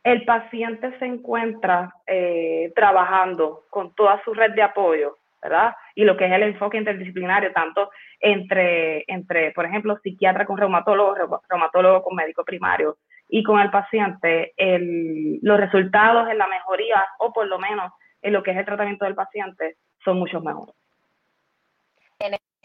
el 0.03 0.25
paciente 0.25 0.97
se 0.97 1.05
encuentra 1.05 1.93
eh, 2.07 2.71
trabajando 2.75 3.63
con 3.69 3.93
toda 3.93 4.21
su 4.23 4.33
red 4.33 4.53
de 4.53 4.63
apoyo, 4.63 5.17
¿verdad? 5.41 5.75
Y 5.93 6.03
lo 6.03 6.17
que 6.17 6.25
es 6.25 6.31
el 6.31 6.43
enfoque 6.43 6.77
interdisciplinario, 6.77 7.53
tanto 7.53 7.91
entre, 8.19 9.03
entre 9.07 9.51
por 9.51 9.65
ejemplo, 9.65 9.97
psiquiatra 10.01 10.45
con 10.45 10.57
reumatólogo, 10.57 11.41
reumatólogo 11.49 12.03
con 12.03 12.15
médico 12.15 12.43
primario 12.43 12.97
y 13.27 13.43
con 13.43 13.59
el 13.59 13.71
paciente, 13.71 14.53
el, 14.57 15.39
los 15.41 15.59
resultados 15.59 16.29
en 16.29 16.37
la 16.37 16.47
mejoría, 16.47 17.05
o 17.19 17.33
por 17.33 17.47
lo 17.47 17.59
menos 17.59 17.91
en 18.21 18.33
lo 18.33 18.43
que 18.43 18.51
es 18.51 18.57
el 18.57 18.65
tratamiento 18.65 19.05
del 19.05 19.15
paciente, 19.15 19.77
son 20.03 20.19
mucho 20.19 20.41
mejores 20.41 20.75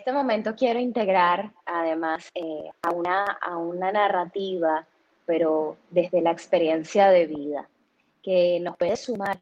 este 0.00 0.12
momento 0.12 0.56
quiero 0.56 0.80
integrar 0.80 1.52
además 1.66 2.30
eh, 2.34 2.70
a, 2.80 2.90
una, 2.90 3.24
a 3.24 3.58
una 3.58 3.92
narrativa, 3.92 4.86
pero 5.26 5.76
desde 5.90 6.22
la 6.22 6.30
experiencia 6.30 7.10
de 7.10 7.26
vida, 7.26 7.68
que 8.22 8.58
nos 8.60 8.78
puede 8.78 8.96
sumar 8.96 9.40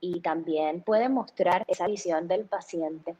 y 0.00 0.20
también 0.20 0.82
puede 0.82 1.08
mostrar 1.08 1.64
esa 1.68 1.86
visión 1.86 2.26
del 2.26 2.44
paciente. 2.44 3.14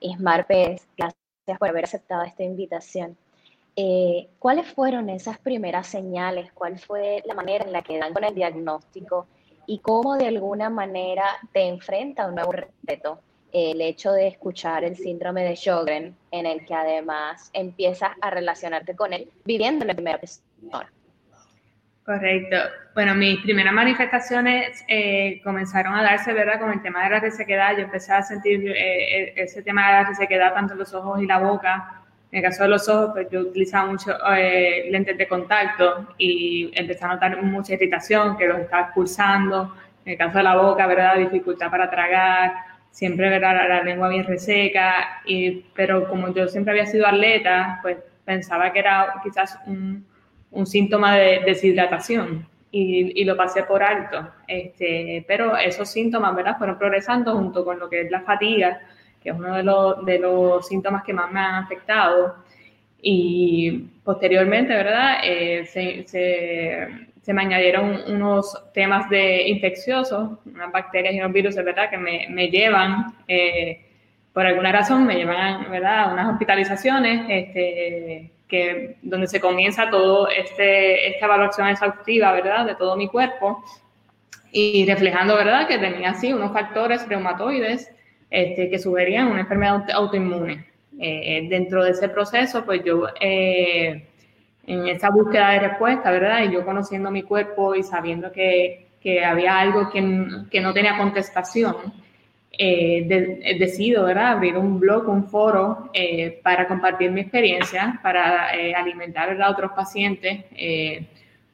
Ismar 0.00 0.46
Pérez, 0.46 0.86
gracias 0.98 1.23
por 1.58 1.68
haber 1.68 1.84
aceptado 1.84 2.22
esta 2.22 2.42
invitación. 2.42 3.16
Eh, 3.76 4.28
¿Cuáles 4.38 4.66
fueron 4.68 5.10
esas 5.10 5.38
primeras 5.38 5.86
señales? 5.86 6.52
¿Cuál 6.52 6.78
fue 6.78 7.22
la 7.26 7.34
manera 7.34 7.64
en 7.64 7.72
la 7.72 7.82
que 7.82 7.98
dan 7.98 8.14
con 8.14 8.24
el 8.24 8.34
diagnóstico? 8.34 9.26
¿Y 9.66 9.78
cómo 9.78 10.16
de 10.16 10.28
alguna 10.28 10.70
manera 10.70 11.24
te 11.52 11.66
enfrenta 11.66 12.24
a 12.24 12.28
un 12.28 12.36
nuevo 12.36 12.52
reto? 12.82 13.18
el 13.54 13.80
hecho 13.80 14.10
de 14.10 14.26
escuchar 14.26 14.82
el 14.82 14.96
síndrome 14.96 15.44
de 15.44 15.54
Sjögren, 15.54 16.16
en 16.32 16.44
el 16.44 16.66
que 16.66 16.74
además 16.74 17.50
empiezas 17.52 18.10
a 18.20 18.28
relacionarte 18.28 18.96
con 18.96 19.12
él 19.12 19.30
viviendo 19.44 19.84
en 19.84 19.94
primera 19.94 20.18
persona. 20.18 20.92
Correcto. 22.04 22.56
Bueno, 22.94 23.14
mis 23.14 23.40
primeras 23.40 23.72
manifestaciones 23.72 24.84
eh, 24.88 25.40
comenzaron 25.42 25.94
a 25.94 26.02
darse, 26.02 26.34
¿verdad? 26.34 26.60
Con 26.60 26.70
el 26.70 26.82
tema 26.82 27.02
de 27.04 27.10
la 27.10 27.20
resequedad. 27.20 27.76
Yo 27.76 27.84
empecé 27.84 28.12
a 28.12 28.22
sentir 28.22 28.68
eh, 28.68 29.32
e-, 29.36 29.42
ese 29.42 29.62
tema 29.62 29.86
de 29.86 29.92
la 29.92 30.08
resequedad 30.10 30.52
tanto 30.52 30.74
en 30.74 30.80
los 30.80 30.92
ojos 30.92 31.22
y 31.22 31.26
la 31.26 31.38
boca. 31.38 32.02
En 32.30 32.38
el 32.38 32.44
caso 32.44 32.64
de 32.64 32.68
los 32.68 32.88
ojos, 32.88 33.10
pues 33.14 33.28
yo 33.30 33.40
utilizaba 33.40 33.86
mucho 33.86 34.12
eh, 34.36 34.88
lentes 34.90 35.16
de 35.16 35.26
contacto 35.26 36.14
y 36.18 36.70
empecé 36.74 37.04
a 37.06 37.08
notar 37.08 37.42
mucha 37.42 37.72
irritación, 37.72 38.36
que 38.36 38.48
los 38.48 38.58
estaba 38.58 38.84
expulsando. 38.84 39.74
En 40.04 40.12
el 40.12 40.18
caso 40.18 40.38
de 40.38 40.44
la 40.44 40.56
boca, 40.56 40.86
¿verdad? 40.86 41.16
Dificultad 41.16 41.70
para 41.70 41.88
tragar 41.88 42.52
siempre 42.90 43.30
ver 43.30 43.40
la, 43.40 43.66
la, 43.66 43.82
lengua 43.82 44.08
bien 44.08 44.24
reseca, 44.24 45.22
y, 45.24 45.64
pero 45.74 46.06
como 46.08 46.32
yo 46.34 46.46
siempre 46.48 46.72
había 46.72 46.86
sido 46.86 47.06
atleta, 47.06 47.80
pues 47.82 47.96
pensaba 48.24 48.72
que 48.72 48.78
era 48.78 49.14
quizás 49.22 49.58
un, 49.66 50.06
un 50.54 50.66
síntoma 50.66 51.16
de 51.16 51.40
deshidratación 51.44 52.48
y, 52.70 53.20
y, 53.20 53.24
lo 53.24 53.36
pasé 53.36 53.62
por 53.64 53.82
alto. 53.82 54.28
Este, 54.48 55.24
pero 55.28 55.56
esos 55.56 55.90
síntomas, 55.90 56.34
¿verdad? 56.34 56.58
Fueron 56.58 56.78
progresando 56.78 57.34
junto 57.36 57.64
con 57.64 57.78
lo 57.78 57.88
que 57.88 58.02
es 58.02 58.10
la 58.10 58.22
fatiga, 58.22 58.80
que 59.22 59.30
es 59.30 59.36
uno 59.36 59.54
de 59.54 59.62
los, 59.62 60.04
de 60.04 60.18
los 60.18 60.66
síntomas 60.66 61.04
que 61.04 61.12
más 61.12 61.30
me 61.30 61.40
han 61.40 61.64
afectado. 61.64 62.36
Y 63.00 63.90
posteriormente, 64.02 64.74
¿verdad? 64.74 65.18
Eh, 65.22 65.66
se, 65.66 66.06
se 66.08 66.88
se 67.24 67.32
me 67.32 67.40
añadieron 67.40 68.02
unos 68.06 68.54
temas 68.74 69.08
de 69.08 69.48
infecciosos, 69.48 70.32
unas 70.44 70.70
bacterias 70.70 71.14
y 71.14 71.20
unos 71.20 71.32
virus, 71.32 71.54
¿verdad?, 71.56 71.88
que 71.88 71.96
me, 71.96 72.26
me 72.28 72.48
llevan 72.48 73.14
eh, 73.26 73.80
por 74.34 74.44
alguna 74.44 74.72
razón 74.72 75.06
me 75.06 75.14
llevan 75.14 75.70
¿verdad? 75.70 76.00
a 76.00 76.12
unas 76.12 76.32
hospitalizaciones 76.32 77.24
este, 77.28 78.30
que, 78.48 78.96
donde 79.02 79.26
se 79.26 79.40
comienza 79.40 79.90
todo 79.90 80.28
este, 80.28 81.08
esta 81.08 81.26
evaluación 81.26 81.68
exhaustiva 81.68 82.32
¿verdad? 82.32 82.66
de 82.66 82.74
todo 82.74 82.96
mi 82.96 83.08
cuerpo 83.08 83.64
y 84.52 84.86
reflejando 84.86 85.34
¿verdad? 85.34 85.66
que 85.66 85.78
tenía 85.78 86.10
así 86.10 86.32
unos 86.32 86.52
factores 86.52 87.08
reumatoides 87.08 87.90
este, 88.30 88.68
que 88.68 88.78
sugerían 88.78 89.28
una 89.28 89.40
enfermedad 89.40 89.88
autoinmune. 89.92 90.66
Eh, 90.98 91.46
dentro 91.48 91.82
de 91.82 91.90
ese 91.90 92.08
proceso, 92.08 92.64
pues 92.64 92.84
yo 92.84 93.06
eh, 93.20 94.06
en 94.66 94.88
esa 94.88 95.10
búsqueda 95.10 95.50
de 95.50 95.60
respuesta, 95.60 96.10
¿verdad? 96.10 96.44
Y 96.44 96.52
yo 96.52 96.64
conociendo 96.64 97.10
mi 97.10 97.22
cuerpo 97.22 97.74
y 97.74 97.82
sabiendo 97.82 98.30
que, 98.30 98.88
que 99.00 99.24
había 99.24 99.58
algo 99.58 99.90
que, 99.90 100.26
que, 100.50 100.60
no 100.60 100.72
tenía 100.72 100.96
contestación, 100.96 101.76
eh, 102.58 103.04
de, 103.06 103.56
decido, 103.58 104.04
¿verdad? 104.04 104.32
Abrir 104.32 104.56
un 104.56 104.78
blog, 104.78 105.08
un 105.08 105.28
foro 105.28 105.90
eh, 105.92 106.40
para 106.42 106.66
compartir 106.68 107.10
mi 107.10 107.22
experiencia, 107.22 107.98
para 108.02 108.56
eh, 108.56 108.74
alimentar 108.74 109.40
a 109.40 109.50
otros 109.50 109.72
pacientes 109.72 110.44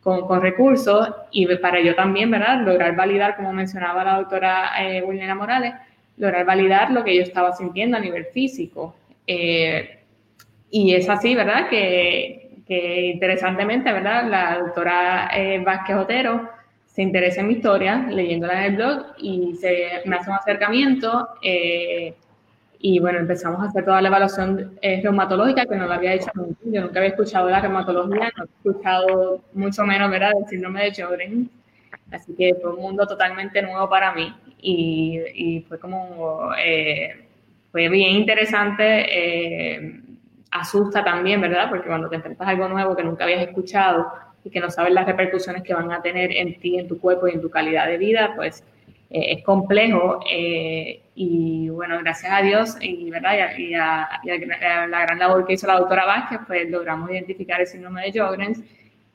con, 0.02 0.26
con, 0.26 0.42
recursos 0.42 1.08
y 1.30 1.46
para 1.56 1.80
yo 1.80 1.94
también, 1.94 2.30
¿verdad? 2.30 2.60
Lograr 2.62 2.96
validar, 2.96 3.36
como 3.36 3.52
mencionaba 3.52 4.04
la 4.04 4.16
doctora 4.16 4.72
eh, 4.80 5.02
Williana 5.02 5.34
Morales, 5.34 5.74
lograr 6.16 6.44
validar 6.44 6.90
lo 6.90 7.02
que 7.04 7.16
yo 7.16 7.22
estaba 7.22 7.52
sintiendo 7.52 7.96
a 7.96 8.00
nivel 8.00 8.26
físico. 8.26 8.94
y 9.26 10.94
es 10.94 11.08
así, 11.08 11.34
¿verdad? 11.34 11.68
Que, 11.68 12.50
interesantemente, 12.68 13.92
¿verdad? 13.92 14.28
La 14.28 14.58
doctora 14.58 15.30
eh, 15.34 15.60
Vázquez 15.64 15.96
Otero 15.96 16.59
se 16.92 17.02
interesa 17.02 17.40
en 17.40 17.48
mi 17.48 17.54
historia, 17.54 18.06
leyéndola 18.08 18.66
en 18.66 18.72
el 18.72 18.76
blog, 18.76 19.06
y 19.18 19.54
se, 19.54 20.02
me 20.06 20.16
hace 20.16 20.30
un 20.30 20.36
acercamiento. 20.36 21.28
Eh, 21.42 22.14
y 22.80 22.98
bueno, 22.98 23.18
empezamos 23.18 23.60
a 23.60 23.66
hacer 23.66 23.84
toda 23.84 24.00
la 24.00 24.08
evaluación 24.08 24.78
eh, 24.82 25.00
reumatológica, 25.02 25.66
que 25.66 25.76
no 25.76 25.86
la 25.86 25.96
había 25.96 26.14
hecho 26.14 26.30
nunca. 26.34 26.58
Yo 26.64 26.80
nunca 26.80 26.98
había 26.98 27.10
escuchado 27.10 27.48
la 27.48 27.60
reumatología, 27.60 28.32
no 28.36 28.44
he 28.44 28.68
escuchado 28.68 29.44
mucho 29.52 29.84
menos, 29.84 30.10
¿verdad?, 30.10 30.32
del 30.34 30.48
síndrome 30.48 30.84
de 30.84 30.94
Sjögren. 30.94 31.50
Así 32.10 32.34
que 32.34 32.54
fue 32.60 32.74
un 32.74 32.80
mundo 32.80 33.06
totalmente 33.06 33.62
nuevo 33.62 33.88
para 33.88 34.12
mí. 34.12 34.34
Y, 34.60 35.20
y 35.34 35.60
fue 35.62 35.78
como, 35.78 36.50
eh, 36.58 37.28
fue 37.70 37.88
bien 37.88 38.16
interesante 38.16 40.02
asusta 40.50 41.04
también, 41.04 41.40
¿verdad? 41.40 41.68
Porque 41.68 41.86
cuando 41.86 42.08
te 42.08 42.16
enfrentas 42.16 42.46
a 42.46 42.50
algo 42.50 42.68
nuevo 42.68 42.96
que 42.96 43.04
nunca 43.04 43.22
habías 43.22 43.46
escuchado 43.46 44.12
y 44.44 44.50
que 44.50 44.60
no 44.60 44.70
sabes 44.70 44.92
las 44.92 45.06
repercusiones 45.06 45.62
que 45.62 45.74
van 45.74 45.92
a 45.92 46.02
tener 46.02 46.32
en 46.32 46.58
ti, 46.60 46.78
en 46.78 46.88
tu 46.88 46.98
cuerpo 47.00 47.28
y 47.28 47.32
en 47.32 47.40
tu 47.40 47.50
calidad 47.50 47.86
de 47.86 47.98
vida, 47.98 48.32
pues 48.34 48.64
eh, 49.10 49.32
es 49.32 49.44
complejo. 49.44 50.20
Eh, 50.30 51.02
y 51.14 51.68
bueno, 51.68 51.98
gracias 51.98 52.32
a 52.32 52.42
Dios 52.42 52.76
y, 52.80 53.10
¿verdad? 53.10 53.56
Y, 53.58 53.74
a, 53.74 54.08
la 54.24 55.00
gran 55.02 55.18
labor 55.18 55.46
que 55.46 55.54
hizo 55.54 55.66
la 55.66 55.78
doctora 55.78 56.06
Vázquez, 56.06 56.40
pues 56.46 56.70
logramos 56.70 57.10
identificar 57.10 57.60
el 57.60 57.66
síndrome 57.66 58.02
de 58.02 58.18
Jogren's. 58.18 58.62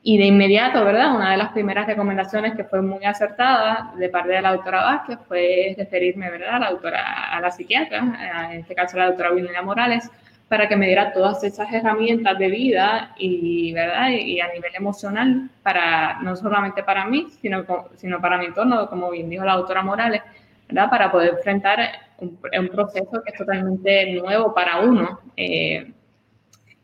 Y 0.08 0.18
de 0.18 0.26
inmediato, 0.26 0.84
¿verdad? 0.84 1.16
Una 1.16 1.32
de 1.32 1.36
las 1.36 1.50
primeras 1.50 1.88
recomendaciones 1.88 2.54
que 2.54 2.62
fue 2.62 2.80
muy 2.80 3.04
acertada 3.04 3.92
de 3.98 4.08
parte 4.08 4.34
de 4.34 4.40
la 4.40 4.52
doctora 4.52 4.84
Vázquez 4.84 5.18
fue 5.26 5.74
referirme, 5.76 6.30
¿verdad? 6.30 6.54
A 6.54 6.58
la 6.60 6.70
doctora, 6.70 7.32
a 7.32 7.40
la 7.40 7.50
psiquiatra, 7.50 8.48
en 8.52 8.60
este 8.60 8.76
caso 8.76 8.96
la 8.98 9.06
doctora 9.06 9.32
William 9.32 9.64
Morales, 9.64 10.08
para 10.48 10.68
que 10.68 10.76
me 10.76 10.86
diera 10.86 11.12
todas 11.12 11.42
esas 11.42 11.72
herramientas 11.72 12.38
de 12.38 12.48
vida 12.48 13.14
y, 13.18 13.72
¿verdad? 13.72 14.10
y 14.10 14.40
a 14.40 14.52
nivel 14.52 14.74
emocional, 14.74 15.50
para, 15.62 16.20
no 16.22 16.36
solamente 16.36 16.84
para 16.84 17.04
mí, 17.06 17.26
sino, 17.40 17.64
sino 17.96 18.20
para 18.20 18.38
mi 18.38 18.46
entorno, 18.46 18.88
como 18.88 19.10
bien 19.10 19.28
dijo 19.28 19.44
la 19.44 19.56
doctora 19.56 19.82
Morales, 19.82 20.22
¿verdad? 20.68 20.88
para 20.88 21.10
poder 21.10 21.34
enfrentar 21.34 21.80
un, 22.18 22.38
proceso 22.68 23.22
que 23.24 23.32
es 23.32 23.38
totalmente 23.38 24.12
nuevo 24.12 24.54
para 24.54 24.80
uno 24.80 25.20
eh, 25.36 25.92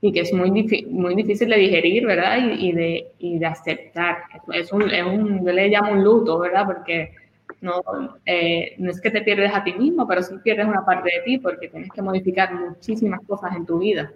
y 0.01 0.13
que 0.13 0.21
es 0.21 0.33
muy, 0.33 0.51
muy 0.91 1.15
difícil 1.15 1.49
de 1.49 1.57
digerir 1.57 2.05
¿verdad? 2.05 2.39
Y, 2.59 2.73
de, 2.73 3.13
y 3.19 3.39
de 3.39 3.47
aceptar. 3.47 4.25
Es 4.53 4.73
un, 4.73 4.91
es 4.91 5.05
un, 5.05 5.47
yo 5.47 5.53
le 5.53 5.69
llamo 5.69 5.93
un 5.93 6.03
luto, 6.03 6.41
¿verdad? 6.41 6.67
porque 6.67 7.15
no, 7.63 7.81
eh, 8.27 8.75
no 8.79 8.91
es 8.91 9.01
que 9.01 9.11
te 9.11 9.23
pierdes 9.23 9.55
a 9.55 9.65
ti 9.65 9.73
mismo, 9.73 10.07
pero 10.07 10.23
sí 10.23 10.35
pierdes 10.43 10.67
una 10.67 10.85
parte 10.85 11.11
de 11.11 11.23
ti 11.23 11.39
porque 11.39 11.69
tienes 11.69 11.91
que 11.91 12.03
modificar 12.03 12.53
muchísimas 12.53 13.21
cosas 13.27 13.55
en 13.57 13.65
tu 13.65 13.79
vida. 13.79 14.13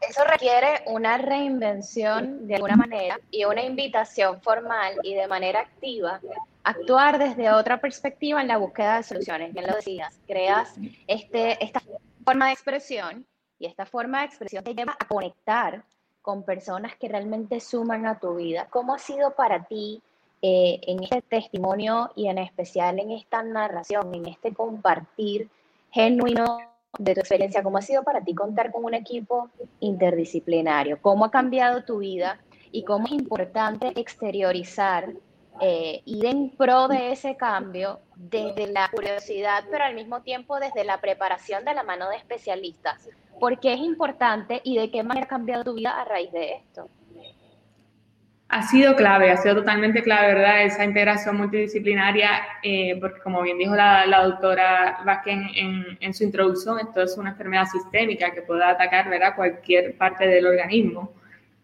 Eso 0.00 0.22
requiere 0.24 0.82
una 0.86 1.18
reinvención 1.18 2.46
de 2.46 2.56
alguna 2.56 2.76
manera 2.76 3.18
y 3.30 3.44
una 3.44 3.62
invitación 3.62 4.40
formal 4.42 4.94
y 5.02 5.14
de 5.14 5.28
manera 5.28 5.60
activa 5.60 6.20
actuar 6.64 7.18
desde 7.18 7.50
otra 7.50 7.80
perspectiva 7.80 8.40
en 8.40 8.48
la 8.48 8.56
búsqueda 8.56 8.96
de 8.96 9.02
soluciones. 9.02 9.52
Bien 9.52 9.66
lo 9.66 9.74
decías, 9.74 10.20
creas 10.26 10.74
este, 11.06 11.62
esta 11.64 11.82
forma 12.24 12.46
de 12.46 12.52
expresión 12.52 13.26
y 13.58 13.66
esta 13.66 13.86
forma 13.86 14.20
de 14.20 14.26
expresión 14.26 14.64
te 14.64 14.74
lleva 14.74 14.96
a 14.98 15.06
conectar 15.06 15.84
con 16.20 16.44
personas 16.44 16.94
que 16.96 17.08
realmente 17.08 17.58
suman 17.58 18.06
a 18.06 18.18
tu 18.18 18.36
vida. 18.36 18.68
¿Cómo 18.70 18.94
ha 18.94 18.98
sido 18.98 19.34
para 19.34 19.64
ti 19.64 20.00
eh, 20.44 20.80
en 20.88 21.04
este 21.04 21.22
testimonio 21.22 22.10
y 22.16 22.26
en 22.26 22.38
especial 22.38 22.98
en 22.98 23.12
esta 23.12 23.44
narración, 23.44 24.12
en 24.12 24.26
este 24.26 24.52
compartir 24.52 25.48
genuino 25.92 26.58
de 26.98 27.14
tu 27.14 27.20
experiencia, 27.20 27.62
¿cómo 27.62 27.78
ha 27.78 27.82
sido 27.82 28.02
para 28.02 28.22
ti 28.22 28.34
contar 28.34 28.72
con 28.72 28.84
un 28.84 28.94
equipo 28.94 29.50
interdisciplinario? 29.78 31.00
¿Cómo 31.00 31.26
ha 31.26 31.30
cambiado 31.30 31.84
tu 31.84 31.98
vida? 31.98 32.40
Y 32.72 32.82
cómo 32.82 33.06
es 33.06 33.12
importante 33.12 33.92
exteriorizar, 33.94 35.12
eh, 35.60 36.02
ir 36.06 36.26
en 36.26 36.50
pro 36.50 36.88
de 36.88 37.12
ese 37.12 37.36
cambio 37.36 38.00
desde 38.16 38.66
la 38.66 38.90
curiosidad, 38.90 39.62
pero 39.70 39.84
al 39.84 39.94
mismo 39.94 40.22
tiempo 40.22 40.58
desde 40.58 40.82
la 40.84 41.00
preparación 41.00 41.64
de 41.64 41.74
la 41.74 41.84
mano 41.84 42.08
de 42.08 42.16
especialistas. 42.16 43.08
¿Por 43.38 43.60
qué 43.60 43.74
es 43.74 43.80
importante 43.80 44.60
y 44.64 44.76
de 44.76 44.90
qué 44.90 45.04
manera 45.04 45.26
ha 45.26 45.28
cambiado 45.28 45.62
tu 45.62 45.74
vida 45.74 46.00
a 46.00 46.04
raíz 46.04 46.32
de 46.32 46.54
esto? 46.54 46.88
Ha 48.52 48.62
sido 48.64 48.94
clave, 48.96 49.30
ha 49.30 49.38
sido 49.38 49.56
totalmente 49.56 50.02
clave, 50.02 50.34
¿verdad? 50.34 50.64
Esa 50.64 50.84
integración 50.84 51.38
multidisciplinaria, 51.38 52.28
eh, 52.62 52.98
porque 53.00 53.18
como 53.20 53.40
bien 53.40 53.56
dijo 53.56 53.74
la, 53.74 54.04
doctora 54.24 54.98
Vázquez 55.06 55.38
en, 55.56 56.12
su 56.14 56.24
introducción, 56.24 56.78
esto 56.78 57.00
es 57.00 57.16
una 57.16 57.30
enfermedad 57.30 57.64
sistémica 57.64 58.30
que 58.30 58.42
puede 58.42 58.62
atacar, 58.62 59.08
¿verdad?, 59.08 59.34
cualquier 59.34 59.96
parte 59.96 60.26
del 60.26 60.46
organismo, 60.46 61.14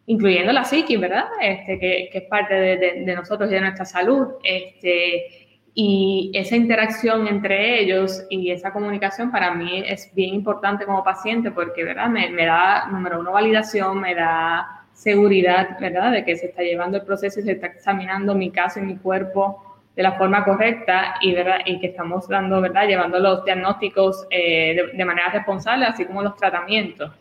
incluyendo 0.07 0.51
la 0.51 0.64
psiquis, 0.64 0.98
¿verdad?, 0.98 1.27
este, 1.42 1.79
que, 1.79 2.11
es 2.11 2.22
parte 2.22 2.55
de, 2.55 3.14
nosotros 3.14 3.51
y 3.51 3.55
de 3.55 3.61
nuestra 3.61 3.85
salud. 3.85 4.37
Este, 4.42 5.59
y 5.74 6.31
esa 6.33 6.57
interacción 6.57 7.29
entre 7.29 7.83
ellos 7.83 8.24
y 8.31 8.51
esa 8.51 8.72
comunicación 8.72 9.31
para 9.31 9.55
mí 9.55 9.85
es 9.87 10.11
bien 10.14 10.35
importante 10.35 10.87
como 10.87 11.05
paciente 11.05 11.51
porque, 11.51 11.85
¿verdad?, 11.85 12.09
me, 12.09 12.31
me 12.31 12.46
da, 12.46 12.87
número 12.87 13.20
uno, 13.20 13.33
validación, 13.33 14.01
me 14.01 14.14
da 14.14 14.77
seguridad, 14.98 15.78
¿verdad?, 15.78 16.11
de 16.11 16.24
que 16.24 16.37
se 16.37 16.46
está 16.46 16.62
llevando 16.62 16.98
el 16.98 17.04
proceso 17.04 17.38
y 17.38 17.44
se 17.44 17.52
está 17.52 17.68
examinando 17.68 18.34
mi 18.34 18.50
caso 18.50 18.80
y 18.80 18.82
mi 18.82 18.96
cuerpo 18.96 19.78
de 19.94 20.02
la 20.02 20.12
forma 20.12 20.44
correcta 20.44 21.14
y, 21.20 21.34
¿verdad? 21.34 21.58
y 21.64 21.78
que 21.78 21.87
estamos 21.88 22.28
dando, 22.28 22.61
¿verdad?, 22.61 22.88
llevando 22.88 23.20
los 23.20 23.44
diagnósticos 23.44 24.26
eh, 24.30 24.76
de, 24.92 25.04
manera 25.04 25.30
responsable, 25.30 25.87
así 25.87 26.04
como 26.04 26.20
los 26.20 26.34
tratamientos. 26.37 27.12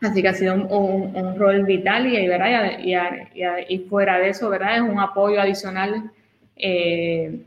Así 0.00 0.22
que 0.22 0.28
ha 0.28 0.32
sido 0.32 0.54
un, 0.54 1.36
rol 1.36 1.64
vital 1.64 2.06
y, 2.06 2.26
¿verdad? 2.28 2.78
Y, 2.78 2.94
y, 3.68 3.78
fuera 3.88 4.18
de 4.18 4.28
eso, 4.28 4.48
¿verdad? 4.48 4.76
Es 4.76 4.82
un 4.82 4.98
apoyo 4.98 5.40
adicional 5.40 6.10
eh, 6.56 7.40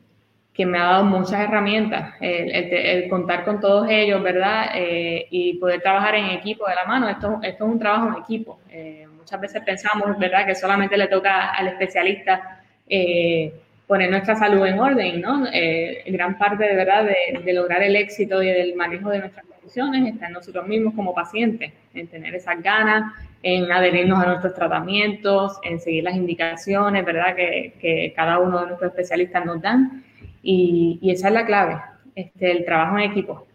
que 0.53 0.65
me 0.65 0.77
ha 0.77 0.83
dado 0.83 1.05
muchas 1.05 1.39
herramientas. 1.39 2.13
El, 2.21 3.09
contar 3.09 3.43
con 3.43 3.59
todos 3.59 3.87
ellos, 3.89 4.21
¿verdad? 4.21 4.71
Eh, 4.75 5.27
y 5.31 5.57
poder 5.57 5.81
trabajar 5.81 6.15
en 6.15 6.25
equipo 6.25 6.67
de 6.67 6.75
la 6.75 6.85
mano. 6.85 7.09
Esto, 7.09 7.39
esto 7.41 7.65
es 7.65 7.71
un 7.71 7.79
trabajo 7.79 8.09
en 8.09 8.23
equipo 8.23 8.59
muchas 9.23 9.39
veces 9.39 9.61
pensamos, 9.63 10.19
¿verdad?, 10.19 10.45
que 10.45 10.53
solamente 10.53 10.97
le 10.97 11.07
toca 11.07 11.51
al 11.51 11.69
especialista 11.69 12.59
eh, 12.89 13.53
poner 13.87 14.11
nuestra 14.11 14.35
salud 14.35 14.65
en 14.65 14.77
orden, 14.77 15.21
¿no? 15.21 15.47
Eh, 15.51 16.03
gran 16.07 16.37
parte, 16.37 16.65
de 16.65 16.75
verdad, 16.75 17.05
de, 17.05 17.53
lograr 17.53 17.81
el 17.81 17.95
éxito 17.95 18.43
y 18.43 18.47
del 18.47 18.75
manejo 18.75 19.09
de 19.09 19.19
nuestras 19.19 19.45
condiciones 19.45 20.13
está 20.13 20.27
en 20.27 20.33
nosotros 20.33 20.67
mismos 20.67 20.93
como 20.93 21.15
pacientes, 21.15 21.71
en 21.93 22.07
tener 22.07 22.35
esas 22.35 22.61
ganas, 22.61 23.13
en 23.41 23.71
adherirnos 23.71 24.21
a 24.21 24.27
nuestros 24.27 24.53
tratamientos, 24.55 25.57
en 25.63 25.79
seguir 25.79 26.03
las 26.03 26.15
indicaciones, 26.15 27.05
¿verdad?, 27.05 27.33
que, 27.33 28.13
cada 28.13 28.39
uno 28.39 28.59
de 28.59 28.67
nuestros 28.67 28.91
especialistas 28.91 29.45
nos 29.45 29.61
dan. 29.61 30.03
Y, 30.43 30.99
esa 31.09 31.29
es 31.29 31.33
la 31.33 31.45
clave, 31.45 31.81
este, 32.15 32.51
el 32.51 32.65
trabajo 32.65 32.97
en 32.97 33.11
equipo. 33.11 33.47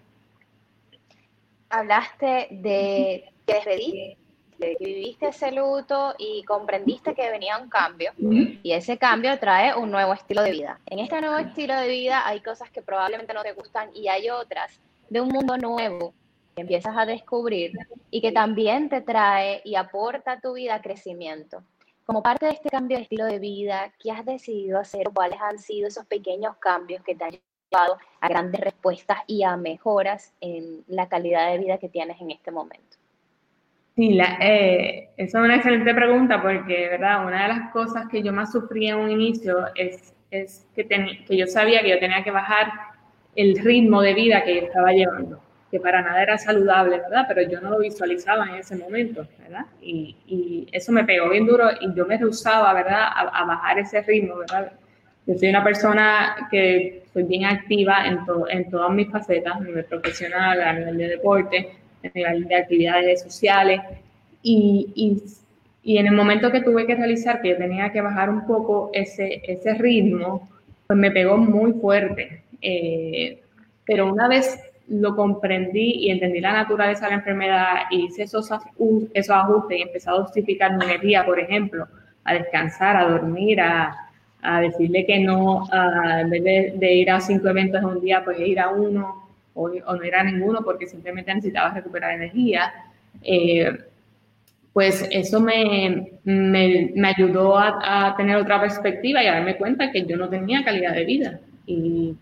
Hablaste 1.69 2.49
de 2.51 3.31
que 3.47 3.55
despedí 3.55 4.17
que 4.59 4.77
viviste 4.81 5.29
ese 5.29 5.53
luto 5.53 6.15
y 6.19 6.43
comprendiste 6.45 7.15
que 7.15 7.31
venía 7.31 7.59
un 7.59 7.69
cambio 7.69 8.13
y 8.19 8.73
ese 8.73 8.99
cambio 8.99 9.39
trae 9.39 9.75
un 9.77 9.91
nuevo 9.91 10.13
estilo 10.13 10.43
de 10.43 10.51
vida. 10.51 10.81
En 10.87 10.99
este 10.99 11.21
nuevo 11.21 11.39
estilo 11.39 11.77
de 11.77 11.89
vida 11.89 12.27
hay 12.27 12.41
cosas 12.41 12.71
que 12.71 12.83
probablemente 12.83 13.33
no 13.35 13.43
te 13.43 13.53
gustan 13.53 13.91
y 13.95 14.09
hay 14.09 14.31
otras 14.31 14.81
de 15.09 15.21
un 15.21 15.29
mundo 15.29 15.57
nuevo 15.57 16.13
que 16.55 16.63
empiezas 16.63 16.97
a 16.97 17.07
descubrir 17.07 17.73
y 18.11 18.21
que 18.21 18.33
también 18.33 18.89
te 18.89 19.01
trae 19.01 19.63
y 19.65 19.77
aporta 19.77 20.33
a 20.33 20.41
tu 20.41 20.55
vida 20.55 20.83
crecimiento. 20.83 21.63
Como 22.09 22.23
parte 22.23 22.47
de 22.47 22.53
este 22.53 22.71
cambio 22.71 22.97
de 22.97 23.03
estilo 23.03 23.27
de 23.27 23.39
vida, 23.39 23.93
¿qué 24.03 24.11
has 24.11 24.25
decidido 24.25 24.79
hacer? 24.79 25.11
¿Cuáles 25.13 25.39
han 25.43 25.59
sido 25.59 25.89
esos 25.89 26.07
pequeños 26.07 26.57
cambios 26.57 27.03
que 27.03 27.15
te 27.15 27.23
han 27.23 27.33
llevado 27.33 27.99
a 28.23 28.29
grandes 28.31 28.63
respuestas 28.63 29.19
y 29.27 29.43
a 29.43 29.59
mejoras 29.59 30.33
en 30.41 30.85
la 30.87 31.07
calidad 31.11 31.53
de 31.53 31.59
vida 31.59 31.77
que 31.77 31.91
tienes 31.91 32.19
en 32.23 32.31
este 32.31 32.51
momento? 32.51 32.97
Sí, 33.95 34.15
la, 34.15 34.39
eh, 34.41 35.11
esa 35.19 35.39
es 35.39 35.45
una 35.45 35.57
excelente 35.57 35.93
pregunta 35.93 36.41
porque, 36.41 36.89
¿verdad? 36.89 37.27
Una 37.27 37.43
de 37.43 37.49
las 37.49 37.73
cosas 37.73 38.09
que 38.09 38.23
yo 38.23 38.33
más 38.33 38.53
sufrí 38.53 38.89
en 38.89 38.97
un 38.97 39.11
inicio 39.11 39.67
es, 39.75 40.15
es 40.31 40.67
que, 40.75 40.89
que 40.89 41.37
yo 41.37 41.47
sabía 41.47 41.83
que 41.83 41.91
yo 41.91 41.99
tenía 41.99 42.25
que 42.25 42.31
bajar 42.31 42.73
el 43.37 43.55
ritmo 43.59 44.01
de 44.01 44.15
vida 44.15 44.45
que 44.45 44.55
yo 44.55 44.63
estaba 44.63 44.93
llevando, 44.93 45.43
que 45.71 45.81
para 45.81 46.03
nada 46.03 46.23
era 46.23 46.39
saludable, 46.39 46.99
¿verdad? 46.99 47.27
Pero 47.29 47.43
yo 47.43 47.61
no 47.61 47.71
lo 47.71 47.79
visualizaba 47.79 48.49
en 48.49 48.57
ese 48.57 48.77
momento, 48.77 49.27
¿verdad? 49.43 49.67
Y, 49.83 50.17
y 50.27 50.69
eso 50.73 50.93
me 50.93 51.05
pegó 51.05 51.29
bien 51.29 51.47
duro 51.47 51.69
y 51.81 51.95
yo 51.95 52.07
me 52.07 52.17
rehusaba, 52.17 52.73
¿verdad? 52.73 53.03
A, 53.03 53.43
a 53.43 53.45
bajar 53.45 53.79
ese 53.79 54.01
ritmo, 54.03 54.37
¿verdad? 54.39 54.73
Yo 55.29 55.35
soy 55.37 55.51
una 55.51 55.63
persona 55.63 56.49
que 56.51 57.03
soy 57.13 57.25
bien 57.25 57.45
activa 57.45 58.07
en, 58.07 58.21
en 58.49 58.71
todas 58.71 58.91
mis 58.93 59.11
facetas, 59.11 59.57
a 59.57 59.61
nivel 59.61 59.85
profesional, 59.85 60.63
a 60.63 60.73
nivel 60.73 60.97
de 60.97 61.09
deporte, 61.09 61.69
de 62.03 62.55
actividades 62.57 63.23
sociales. 63.25 63.83
Y, 64.43 64.91
y, 64.95 65.23
y, 65.83 65.99
en 65.99 66.07
el 66.07 66.15
momento 66.15 66.51
que 66.51 66.63
tuve 66.63 66.87
que 66.87 66.95
realizar 66.95 67.43
que 67.43 67.51
yo 67.51 67.57
tenía 67.59 67.93
que 67.93 68.01
bajar 68.01 68.31
un 68.31 68.47
poco 68.47 68.89
ese, 68.95 69.43
ese 69.47 69.75
ritmo, 69.75 70.49
pues 70.87 70.99
me 70.99 71.11
pegó 71.11 71.37
muy 71.37 71.73
fuerte. 71.73 72.43
Eh, 72.63 73.43
pero 73.85 74.11
una 74.11 74.29
vez 74.29 74.59
lo 74.89 75.15
comprendí 75.15 76.07
y 76.07 76.11
entendí 76.11 76.41
la 76.41 76.53
naturaleza 76.53 77.05
de 77.07 77.11
la 77.11 77.19
enfermedad 77.19 77.75
y 77.91 78.07
hice 78.07 78.23
esos, 78.23 78.51
esos 79.15 79.37
ajustes 79.37 79.79
y 79.79 79.83
empecé 79.83 80.11
a 80.11 80.15
justificar 80.15 80.77
mi 80.77 80.85
energía, 80.85 81.25
por 81.25 81.39
ejemplo, 81.39 81.87
a 82.25 82.35
descansar, 82.35 82.97
a 82.97 83.09
dormir, 83.09 83.61
a, 83.61 83.95
a 84.43 84.61
decirle 84.61 85.05
que 85.05 85.21
no, 85.21 85.65
a, 85.71 86.23
en 86.23 86.31
vez 86.31 86.45
de, 86.45 86.75
de, 86.77 86.95
ir 86.95 87.11
a 87.11 87.21
cinco 87.21 87.49
eventos 87.49 87.81
en 87.81 87.87
un 87.87 88.01
día, 88.01 88.25
pues 88.25 88.41
ir 88.41 88.61
a 88.61 88.71
uno, 88.71 89.29
o, 89.55 89.69
no 89.69 90.03
era 90.03 90.23
ninguno 90.23 90.63
porque 90.63 90.87
simplemente 90.87 91.35
necesitaba 91.35 91.75
recuperar 91.75 92.15
energía, 92.15 92.73
eh, 93.23 93.77
pues 94.73 95.07
eso 95.11 95.41
me, 95.41 96.13
me, 96.25 96.93
me 96.95 97.09
ayudó 97.09 97.59
a, 97.59 98.07
a, 98.09 98.17
tener 98.17 98.37
otra 98.37 98.61
perspectiva 98.61 99.23
y 99.23 99.27
a 99.27 99.35
darme 99.35 99.57
cuenta 99.57 99.91
que 99.91 100.07
yo 100.07 100.17
no 100.17 100.29
tenía 100.29 100.65
calidad 100.65 100.95
de 100.95 101.05
vida. 101.05 101.41
Y, 101.67 102.15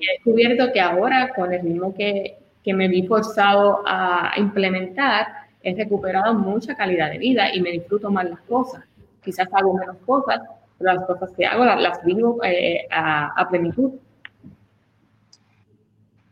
y 0.00 0.08
he 0.08 0.12
descubierto 0.14 0.72
que 0.72 0.80
ahora, 0.80 1.32
con 1.34 1.52
el 1.52 1.62
ritmo 1.62 1.94
que, 1.94 2.38
que 2.64 2.74
me 2.74 2.88
vi 2.88 3.06
forzado 3.06 3.82
a 3.86 4.32
implementar, 4.36 5.26
he 5.62 5.74
recuperado 5.74 6.34
mucha 6.34 6.74
calidad 6.74 7.10
de 7.10 7.18
vida 7.18 7.54
y 7.54 7.60
me 7.60 7.70
disfruto 7.70 8.10
más 8.10 8.28
las 8.28 8.40
cosas. 8.40 8.84
Quizás 9.22 9.48
hago 9.52 9.74
menos 9.74 9.96
cosas, 10.06 10.40
pero 10.78 10.94
las 10.94 11.04
cosas 11.04 11.30
que 11.36 11.44
hago 11.46 11.64
las, 11.64 11.80
las 11.80 12.04
vivo 12.04 12.42
eh, 12.42 12.86
a, 12.90 13.40
a 13.40 13.48
plenitud. 13.48 13.92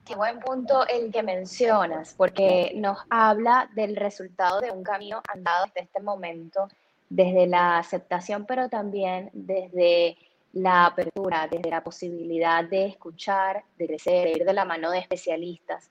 Qué 0.04 0.16
buen 0.16 0.38
punto 0.40 0.86
el 0.86 1.12
que 1.12 1.22
mencionas, 1.22 2.14
porque 2.16 2.72
nos 2.74 2.98
habla 3.10 3.68
del 3.74 3.94
resultado 3.94 4.60
de 4.60 4.70
un 4.70 4.82
camino 4.82 5.20
andado 5.28 5.66
desde 5.66 5.82
este 5.82 6.00
momento, 6.00 6.68
desde 7.10 7.46
la 7.46 7.78
aceptación, 7.78 8.46
pero 8.46 8.70
también 8.70 9.28
desde 9.34 10.16
la 10.52 10.86
apertura, 10.86 11.46
desde 11.50 11.70
la 11.70 11.82
posibilidad 11.82 12.64
de 12.64 12.86
escuchar, 12.86 13.64
de 13.76 13.86
crecer, 13.86 14.24
de 14.24 14.32
ir 14.32 14.44
de 14.44 14.52
la 14.52 14.64
mano 14.64 14.90
de 14.90 14.98
especialistas, 14.98 15.90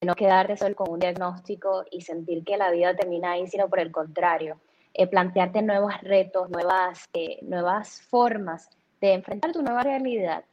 de 0.00 0.06
no 0.06 0.14
quedarte 0.14 0.56
solo 0.56 0.74
con 0.74 0.90
un 0.90 0.98
diagnóstico 0.98 1.84
y 1.90 2.02
sentir 2.02 2.44
que 2.44 2.56
la 2.56 2.70
vida 2.70 2.94
termina 2.94 3.32
ahí, 3.32 3.46
sino 3.46 3.68
por 3.68 3.80
el 3.80 3.92
contrario, 3.92 4.60
eh, 4.92 5.06
plantearte 5.06 5.62
nuevos 5.62 5.92
retos, 6.02 6.50
nuevas, 6.50 7.04
eh, 7.12 7.38
nuevas 7.42 8.02
formas 8.02 8.68
de 9.00 9.14
enfrentar 9.14 9.52
tu 9.52 9.62
nueva 9.62 9.82
realidad. 9.82 10.44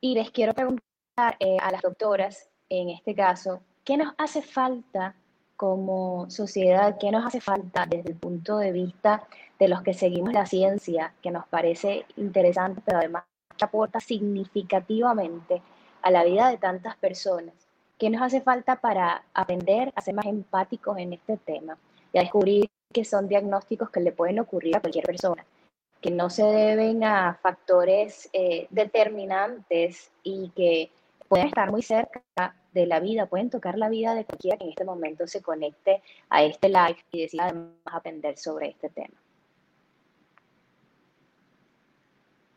Y 0.00 0.14
les 0.14 0.30
quiero 0.30 0.54
preguntar 0.54 1.36
eh, 1.38 1.56
a 1.60 1.70
las 1.70 1.82
doctoras, 1.82 2.48
en 2.68 2.90
este 2.90 3.14
caso, 3.14 3.60
¿qué 3.84 3.96
nos 3.96 4.14
hace 4.16 4.42
falta 4.42 5.14
como 5.56 6.30
sociedad? 6.30 6.96
¿Qué 6.98 7.10
nos 7.10 7.26
hace 7.26 7.40
falta 7.40 7.84
desde 7.84 8.10
el 8.10 8.16
punto 8.16 8.58
de 8.58 8.72
vista 8.72 9.26
de 9.60 9.68
los 9.68 9.82
que 9.82 9.94
seguimos 9.94 10.32
la 10.32 10.46
ciencia, 10.46 11.14
que 11.22 11.30
nos 11.30 11.46
parece 11.46 12.04
interesante, 12.16 12.82
pero 12.84 12.98
además 12.98 13.24
aporta 13.60 14.00
significativamente 14.00 15.62
a 16.02 16.10
la 16.10 16.24
vida 16.24 16.48
de 16.48 16.56
tantas 16.56 16.96
personas? 16.96 17.54
¿Qué 17.98 18.10
nos 18.10 18.22
hace 18.22 18.40
falta 18.40 18.80
para 18.80 19.22
aprender 19.34 19.92
a 19.94 20.00
ser 20.00 20.14
más 20.14 20.26
empáticos 20.26 20.98
en 20.98 21.12
este 21.12 21.36
tema 21.36 21.76
y 22.12 22.18
a 22.18 22.22
descubrir 22.22 22.68
que 22.92 23.04
son 23.04 23.28
diagnósticos 23.28 23.90
que 23.90 24.00
le 24.00 24.10
pueden 24.10 24.40
ocurrir 24.40 24.76
a 24.76 24.80
cualquier 24.80 25.04
persona? 25.04 25.44
que 26.00 26.10
no 26.10 26.30
se 26.30 26.44
deben 26.44 27.04
a 27.04 27.38
factores 27.42 28.30
eh, 28.32 28.66
determinantes 28.70 30.10
y 30.22 30.50
que 30.56 30.90
pueden 31.28 31.48
estar 31.48 31.70
muy 31.70 31.82
cerca 31.82 32.22
de 32.72 32.86
la 32.86 33.00
vida, 33.00 33.26
pueden 33.26 33.50
tocar 33.50 33.76
la 33.76 33.88
vida 33.88 34.14
de 34.14 34.24
cualquiera 34.24 34.56
que 34.56 34.64
en 34.64 34.70
este 34.70 34.84
momento 34.84 35.26
se 35.26 35.42
conecte 35.42 36.02
a 36.30 36.42
este 36.42 36.68
live 36.68 36.96
y 37.12 37.22
decida 37.22 37.44
además 37.44 37.74
aprender 37.84 38.38
sobre 38.38 38.70
este 38.70 38.88
tema. 38.88 39.14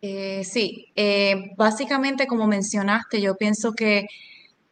Eh, 0.06 0.44
sí, 0.44 0.92
eh, 0.98 1.54
básicamente 1.56 2.28
como 2.28 2.46
mencionaste, 2.46 3.22
yo 3.22 3.38
pienso 3.38 3.72
que 3.72 4.06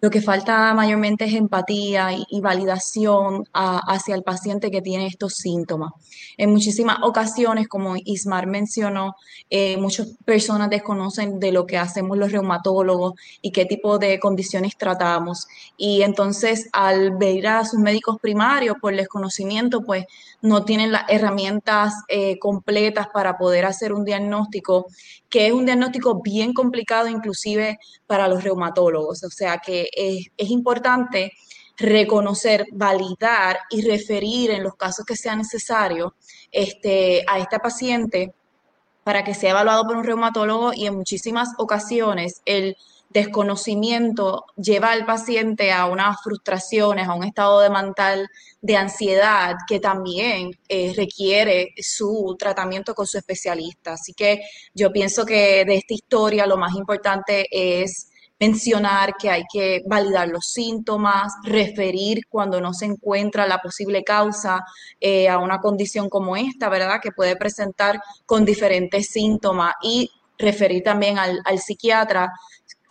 lo 0.02 0.10
que 0.10 0.20
falta 0.20 0.74
mayormente 0.74 1.24
es 1.24 1.34
empatía 1.34 2.10
y, 2.12 2.42
validación 2.42 3.46
hacia 3.54 4.16
el 4.16 4.24
paciente 4.24 4.72
que 4.72 4.82
tiene 4.82 5.08
estos 5.08 5.36
síntomas. 5.36 5.92
En 6.38 6.52
muchísimas 6.52 6.98
ocasiones, 7.04 7.70
como 7.70 7.96
Ismar 7.96 8.46
mencionó, 8.48 9.16
eh, 9.50 9.78
muchas 9.78 10.10
personas 10.26 10.70
desconocen 10.70 11.40
de 11.40 11.54
lo 11.54 11.66
que 11.66 11.78
hacemos 11.78 12.18
los 12.18 12.32
reumatólogos 12.32 13.14
y 13.42 13.52
qué 13.52 13.66
tipo 13.66 14.00
de 14.00 14.20
condiciones 14.20 14.76
tratamos. 14.76 15.48
Y 15.78 16.02
entonces, 16.02 16.68
al 16.74 17.16
ver 17.18 17.48
a 17.48 17.66
sus 17.66 17.80
médicos 17.80 18.18
primarios 18.20 18.76
por 18.82 18.94
desconocimiento, 18.94 19.82
pues 19.82 20.06
no 20.42 20.66
tienen 20.66 20.92
las 20.92 21.04
herramientas 21.08 21.94
eh, 22.08 22.40
completas 22.40 23.08
para 23.14 23.38
poder 23.38 23.66
hacer 23.66 23.94
un 23.94 24.06
diagnóstico, 24.06 24.88
que 25.30 25.48
es 25.48 25.54
un 25.54 25.66
diagnóstico 25.66 26.22
bien 26.22 26.54
complicado 26.54 27.08
inclusive 27.08 27.80
para 28.08 28.28
los 28.28 28.44
reumatólogos. 28.44 29.24
O 29.24 29.30
sea 29.30 29.60
que 29.60 29.90
es, 29.94 30.28
es 30.38 30.50
importante 30.50 31.32
reconocer, 31.78 32.66
validar 32.72 33.60
y 33.70 33.82
referir 33.82 34.52
en 34.52 34.64
los 34.64 34.76
casos 34.76 35.06
que 35.06 35.16
sea 35.16 35.36
necesario 35.36 36.16
este, 36.52 37.24
a 37.28 37.40
este 37.40 37.60
paciente 37.60 38.34
para 39.04 39.24
que 39.24 39.34
sea 39.34 39.52
evaluado 39.52 39.86
por 39.86 39.98
un 39.98 40.04
reumatólogo 40.04 40.74
y 40.74 40.86
en 40.86 40.96
muchísimas 40.96 41.50
ocasiones 41.58 42.42
el 42.46 42.78
desconocimiento 43.14 44.46
lleva 44.56 44.92
al 44.92 45.06
paciente 45.06 45.72
a 45.72 45.86
unas 45.86 46.18
frustraciones, 46.24 47.08
a 47.08 47.14
un 47.14 47.24
estado 47.24 47.60
de 47.60 47.70
mental 47.70 48.28
de 48.62 48.78
ansiedad 48.78 49.56
que 49.68 49.80
también 49.80 50.52
eh, 50.70 50.94
requiere 50.96 51.74
su 51.78 52.36
tratamiento 52.38 52.94
con 52.94 53.08
su 53.08 53.18
especialista. 53.18 53.94
Así 53.94 54.14
que 54.14 54.42
yo 54.74 54.92
pienso 54.92 55.26
que 55.26 55.66
de 55.66 55.76
esta 55.76 55.94
historia 55.94 56.46
lo 56.46 56.58
más 56.58 56.76
importante 56.76 57.48
es 57.52 58.08
mencionar 58.40 59.14
que 59.18 59.30
hay 59.30 59.44
que 59.54 59.82
validar 59.86 60.28
los 60.28 60.46
síntomas, 60.52 61.34
referir 61.44 62.22
cuando 62.28 62.60
no 62.60 62.74
se 62.74 62.86
encuentra 62.86 63.46
la 63.46 63.60
posible 63.60 64.04
causa 64.04 64.64
eh, 65.00 65.30
a 65.30 65.38
una 65.38 65.60
condición 65.60 66.10
como 66.10 66.36
esta, 66.36 66.68
¿verdad? 66.68 67.00
Que 67.02 67.12
puede 67.12 67.36
presentar 67.36 68.02
con 68.26 68.44
diferentes 68.44 69.10
síntomas 69.10 69.76
y 69.84 70.10
referir 70.40 70.82
también 70.82 71.20
al, 71.20 71.40
al 71.46 71.60
psiquiatra 71.60 72.32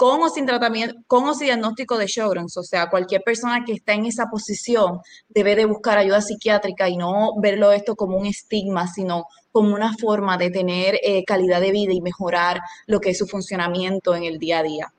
con 0.01 0.23
o 0.23 0.31
sin 0.31 0.47
tratamiento, 0.47 0.95
con 1.07 1.29
o 1.29 1.35
sin 1.35 1.49
diagnóstico 1.49 1.99
de 1.99 2.07
Sjogren's, 2.07 2.57
o 2.57 2.63
sea, 2.63 2.89
cualquier 2.89 3.21
persona 3.23 3.67
que 3.67 3.75
está 3.75 3.93
en 3.93 4.07
esa 4.07 4.31
posición 4.31 5.03
debe 5.29 5.55
de 5.55 5.67
buscar 5.67 5.99
ayuda 5.99 6.23
psiquiátrica 6.23 6.89
y 6.89 6.97
no 6.97 7.35
verlo 7.37 7.71
esto 7.71 7.95
como 7.95 8.17
un 8.17 8.25
estigma, 8.25 8.87
sino 8.87 9.27
como 9.53 9.75
una 9.75 9.93
forma 9.93 10.39
de 10.39 10.51
tener 10.51 10.95
eh, 11.03 11.23
calidad 11.27 11.61
de 11.61 11.73
vida 11.73 11.93
y 11.93 12.01
mejorar 12.01 12.61
lo 12.87 12.99
que 12.99 13.11
es 13.11 13.19
su 13.19 13.27
funcionamiento 13.27 14.15
en 14.15 14.25
el 14.25 14.39
día 14.39 14.61
a 14.61 14.63
día. 14.63 14.93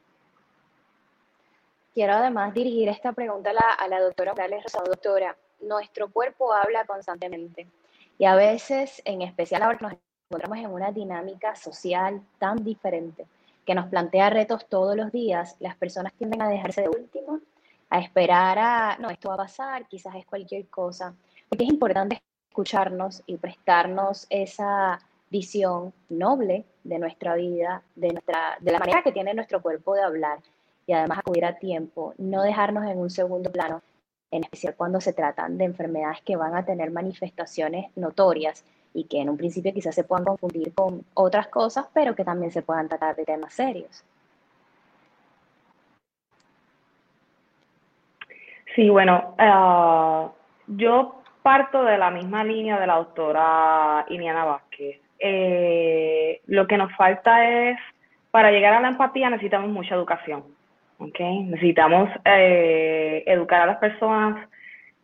Quiero 1.95 2.13
además 2.13 2.53
dirigir 2.53 2.87
esta 2.87 3.11
pregunta 3.11 3.49
a 3.79 3.87
la, 3.87 3.99
doctora 4.01 4.33
Morales 4.33 4.63
Rosado. 4.65 4.85
Doctora, 4.85 5.35
nuestro 5.61 6.11
cuerpo 6.11 6.53
habla 6.53 6.85
constantemente 6.85 7.65
y 8.19 8.25
a 8.25 8.35
veces, 8.35 9.01
en 9.03 9.23
especial 9.23 9.63
ahora 9.63 9.79
nos 9.81 9.93
encontramos 10.29 10.59
en 10.59 10.71
una 10.71 10.91
dinámica 10.91 11.55
social 11.55 12.21
tan 12.37 12.63
diferente, 12.63 13.25
que 13.71 13.75
nos 13.75 13.88
plantea 13.88 14.29
retos 14.29 14.67
todos 14.67 14.97
los 14.97 15.13
días, 15.13 15.55
las 15.62 15.77
personas 15.77 16.12
tienden 16.12 16.41
a 16.41 16.49
dejarse 16.49 16.81
de 16.81 16.89
último, 16.89 17.39
a 17.89 17.99
esperar 17.99 18.60
a, 18.60 18.97
no, 18.99 19.10
esto 19.10 19.29
va 19.29 19.36
a 19.36 19.45
pasar, 19.45 19.88
quizás 19.88 20.13
es 20.15 20.25
cualquier 20.25 20.67
cosa, 20.67 21.15
porque 21.47 21.63
es 21.63 21.69
importante 21.69 22.21
escucharnos 22.49 23.23
y 23.27 23.38
prestarnos 23.38 24.27
esa 24.29 24.99
visión 25.29 25.93
noble 26.10 26.65
de 26.84 26.99
nuestra 26.99 27.36
vida, 27.36 27.81
de, 27.95 28.10
nuestra, 28.10 28.57
de 28.60 28.73
la 28.73 28.79
manera 28.79 29.03
que 29.03 29.13
tiene 29.13 29.34
nuestro 29.34 29.62
cuerpo 29.62 29.95
de 29.95 30.01
hablar 30.01 30.39
y 30.86 30.91
además 30.91 31.19
acudir 31.19 31.45
a 31.45 31.57
tiempo, 31.57 32.13
no 32.17 32.43
dejarnos 32.43 32.84
en 32.91 32.97
un 32.97 33.10
segundo 33.10 33.53
plano, 33.53 33.81
en 34.31 34.43
especial 34.43 34.75
cuando 34.75 34.99
se 34.99 35.13
tratan 35.13 35.57
de 35.57 35.63
enfermedades 35.63 36.19
que 36.25 36.36
van 36.36 36.55
a 36.55 36.65
tener 36.65 36.91
manifestaciones 36.91 37.86
notorias 37.95 38.65
y 38.93 39.06
que 39.06 39.21
en 39.21 39.30
un 39.30 39.38
principio 39.38 39.73
quizás 39.73 39.95
se 39.95 40.04
puedan 40.04 40.25
confundir 40.25 40.73
con 40.73 41.04
otras 41.13 41.47
cosas, 41.47 41.88
pero 41.93 42.15
que 42.15 42.23
también 42.23 42.51
se 42.51 42.62
puedan 42.62 42.88
tratar 42.88 43.15
de 43.15 43.25
temas 43.25 43.54
serios. 43.54 44.04
Sí, 48.75 48.89
bueno, 48.89 49.36
ah, 49.38 50.32
yo 50.67 51.21
parto 51.43 51.84
de 51.84 51.97
la 51.97 52.10
misma 52.10 52.43
línea 52.43 52.80
de 52.80 52.88
la 52.88 52.93
autora 52.93 54.06
Iliana 54.10 54.45
Vázquez. 54.45 54.99
Eh, 55.19 56.41
lo 56.47 56.67
que 56.67 56.77
nos 56.77 56.95
falta 56.95 57.47
es, 57.49 57.77
para 58.32 58.51
llegar 58.51 58.73
a 58.73 58.82
la 58.82 58.89
empatía 58.89 59.30
necesitamos 59.30 59.69
mucha 59.69 59.95
educación, 59.95 60.43
¿ok? 60.99 61.19
Necesitamos 61.19 62.10
eh, 62.25 63.23
educar 63.27 63.62
a 63.62 63.65
las 63.65 63.77
personas 63.77 64.47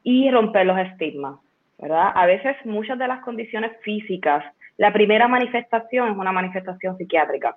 y 0.03 0.31
romper 0.31 0.65
los 0.65 0.79
estigmas. 0.79 1.39
¿Verdad? 1.77 2.11
A 2.15 2.25
veces 2.25 2.55
muchas 2.65 2.97
de 2.97 3.07
las 3.07 3.21
condiciones 3.21 3.71
físicas, 3.81 4.43
la 4.77 4.91
primera 4.93 5.27
manifestación 5.27 6.09
es 6.09 6.17
una 6.17 6.31
manifestación 6.31 6.97
psiquiátrica. 6.97 7.55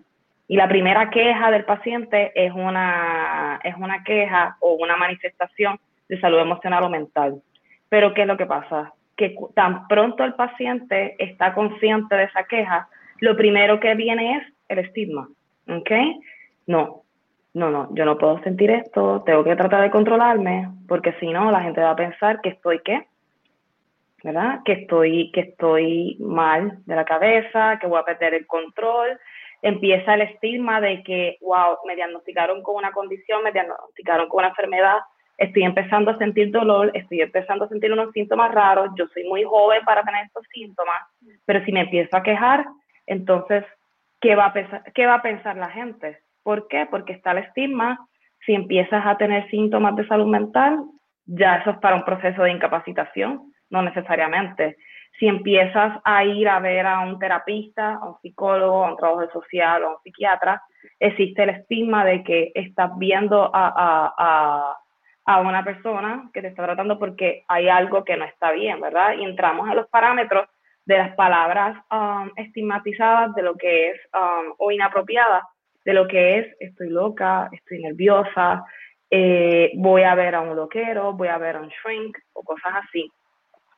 Y 0.49 0.57
la 0.57 0.69
primera 0.69 1.11
queja 1.11 1.51
del 1.51 1.65
paciente 1.65 2.33
es 2.35 2.53
una, 2.53 3.61
es 3.63 3.77
una 3.77 4.03
queja 4.03 4.57
o 4.61 4.73
una 4.75 4.97
manifestación 4.97 5.79
de 6.09 6.21
salud 6.21 6.41
emocional 6.41 6.83
o 6.83 6.91
mental. 6.91 7.41
Pero 7.89 8.13
¿qué 8.15 8.23
es 8.23 8.27
lo 8.27 8.37
que 8.37 8.47
pasa? 8.47 8.93
Que 9.17 9.37
tan 9.55 9.87
pronto 9.87 10.25
el 10.25 10.35
paciente 10.35 11.15
está 11.19 11.55
consciente 11.55 12.17
de 12.17 12.25
esa 12.25 12.45
queja, 12.45 12.89
lo 13.21 13.37
primero 13.37 13.79
que 13.79 13.95
viene 13.95 14.39
es 14.39 14.43
el 14.69 14.79
estigma. 14.81 15.29
¿Ok? 15.69 15.91
No, 16.67 17.03
no, 17.55 17.71
no, 17.71 17.89
yo 17.95 18.05
no 18.05 18.19
puedo 18.19 18.43
sentir 18.43 18.71
esto, 18.71 19.23
tengo 19.25 19.45
que 19.45 19.57
tratar 19.57 19.83
de 19.83 19.91
controlarme, 19.91 20.69
porque 20.89 21.13
si 21.21 21.29
no, 21.29 21.51
la 21.51 21.63
gente 21.63 21.81
va 21.81 21.91
a 21.91 21.97
pensar 21.97 22.41
que 22.41 22.51
estoy 22.51 22.81
qué, 22.85 23.07
¿verdad? 24.23 24.61
Que 24.65 24.73
estoy, 24.73 25.31
que 25.33 25.41
estoy 25.41 26.17
mal 26.21 26.79
de 26.87 26.97
la 26.97 27.05
cabeza, 27.05 27.79
que 27.81 27.87
voy 27.87 28.01
a 28.01 28.05
perder 28.05 28.35
el 28.35 28.47
control. 28.47 29.19
Empieza 29.63 30.15
el 30.15 30.23
estigma 30.23 30.81
de 30.81 31.03
que, 31.03 31.37
wow, 31.41 31.79
me 31.87 31.97
diagnosticaron 31.97 32.63
con 32.63 32.77
una 32.77 32.93
condición, 32.93 33.43
me 33.43 33.53
diagnosticaron 33.53 34.29
con 34.29 34.41
una 34.41 34.49
enfermedad, 34.49 34.99
estoy 35.37 35.65
empezando 35.65 36.11
a 36.11 36.19
sentir 36.19 36.51
dolor, 36.51 36.91
estoy 36.95 37.23
empezando 37.23 37.65
a 37.65 37.69
sentir 37.69 37.93
unos 37.93 38.13
síntomas 38.13 38.53
raros, 38.53 38.91
yo 38.97 39.07
soy 39.09 39.25
muy 39.25 39.43
joven 39.43 39.81
para 39.85 40.03
tener 40.03 40.27
estos 40.27 40.45
síntomas, 40.53 41.03
pero 41.47 41.65
si 41.65 41.73
me 41.73 41.81
empiezo 41.81 42.17
a 42.17 42.23
quejar, 42.23 42.67
entonces, 43.07 43.65
¿qué 44.21 44.35
va 44.35 44.47
a 44.47 44.83
qué 44.95 45.07
va 45.07 45.15
a 45.15 45.23
pensar 45.23 45.57
la 45.57 45.71
gente? 45.71 46.19
¿Por 46.43 46.69
qué? 46.69 46.87
Porque 46.91 47.15
está 47.15 47.33
el 47.33 47.39
estigma. 47.39 48.07
Si 48.47 48.55
empiezas 48.55 49.05
a 49.05 49.17
tener 49.17 49.49
síntomas 49.51 49.97
de 49.97 50.07
salud 50.07 50.27
mental, 50.27 50.79
ya 51.27 51.57
eso 51.57 51.71
es 51.71 51.79
para 51.79 51.97
un 51.97 52.05
proceso 52.05 52.43
de 52.43 52.53
incapacitación, 52.53 53.50
no 53.71 53.83
necesariamente. 53.83 54.77
Si 55.19 55.27
empiezas 55.27 56.01
a 56.05 56.25
ir 56.25 56.49
a 56.49 56.61
ver 56.61 56.87
a 56.87 57.01
un 57.01 57.19
terapista, 57.19 57.95
a 57.95 58.07
un 58.07 58.17
psicólogo, 58.21 58.85
a 58.85 58.91
un 58.91 58.97
trabajador 58.97 59.33
social 59.33 59.83
o 59.83 59.87
a 59.87 59.91
un 59.93 60.03
psiquiatra, 60.03 60.63
existe 60.99 61.43
el 61.43 61.51
estigma 61.51 62.05
de 62.05 62.23
que 62.23 62.53
estás 62.55 62.91
viendo 62.99 63.51
a, 63.53 64.77
una 65.43 65.63
persona 65.63 66.29
que 66.33 66.43
te 66.43 66.49
está 66.49 66.65
tratando 66.65 66.99
porque 66.99 67.45
hay 67.47 67.69
algo 67.69 68.05
que 68.05 68.17
no 68.17 68.25
está 68.25 68.51
bien, 68.51 68.81
¿verdad? 68.81 69.15
Y 69.17 69.25
entramos 69.25 69.69
en 69.69 69.77
los 69.77 69.87
parámetros 69.87 70.49
de 70.85 70.99
las 70.99 71.15
palabras 71.15 71.77
um, 71.93 72.31
estigmatizadas 72.35 73.33
de 73.37 73.43
lo 73.43 73.55
que 73.55 73.91
es 73.91 74.01
um, 74.13 74.55
o 74.59 74.73
inapropiadas 74.73 75.45
de 75.85 75.95
lo 75.95 76.09
que 76.09 76.39
es 76.39 76.57
estoy 76.59 76.89
loca, 76.89 77.49
estoy 77.53 77.81
nerviosa, 77.81 78.65
eh, 79.11 79.73
voy 79.77 80.03
a 80.03 80.15
ver 80.15 80.35
a 80.35 80.41
un 80.41 80.57
loquero, 80.57 81.13
voy 81.13 81.29
a 81.29 81.39
ver 81.39 81.57
a 81.57 81.61
un 81.61 81.69
shrink 81.69 82.17
o 82.33 82.43
cosas 82.43 82.73
así. 82.85 83.11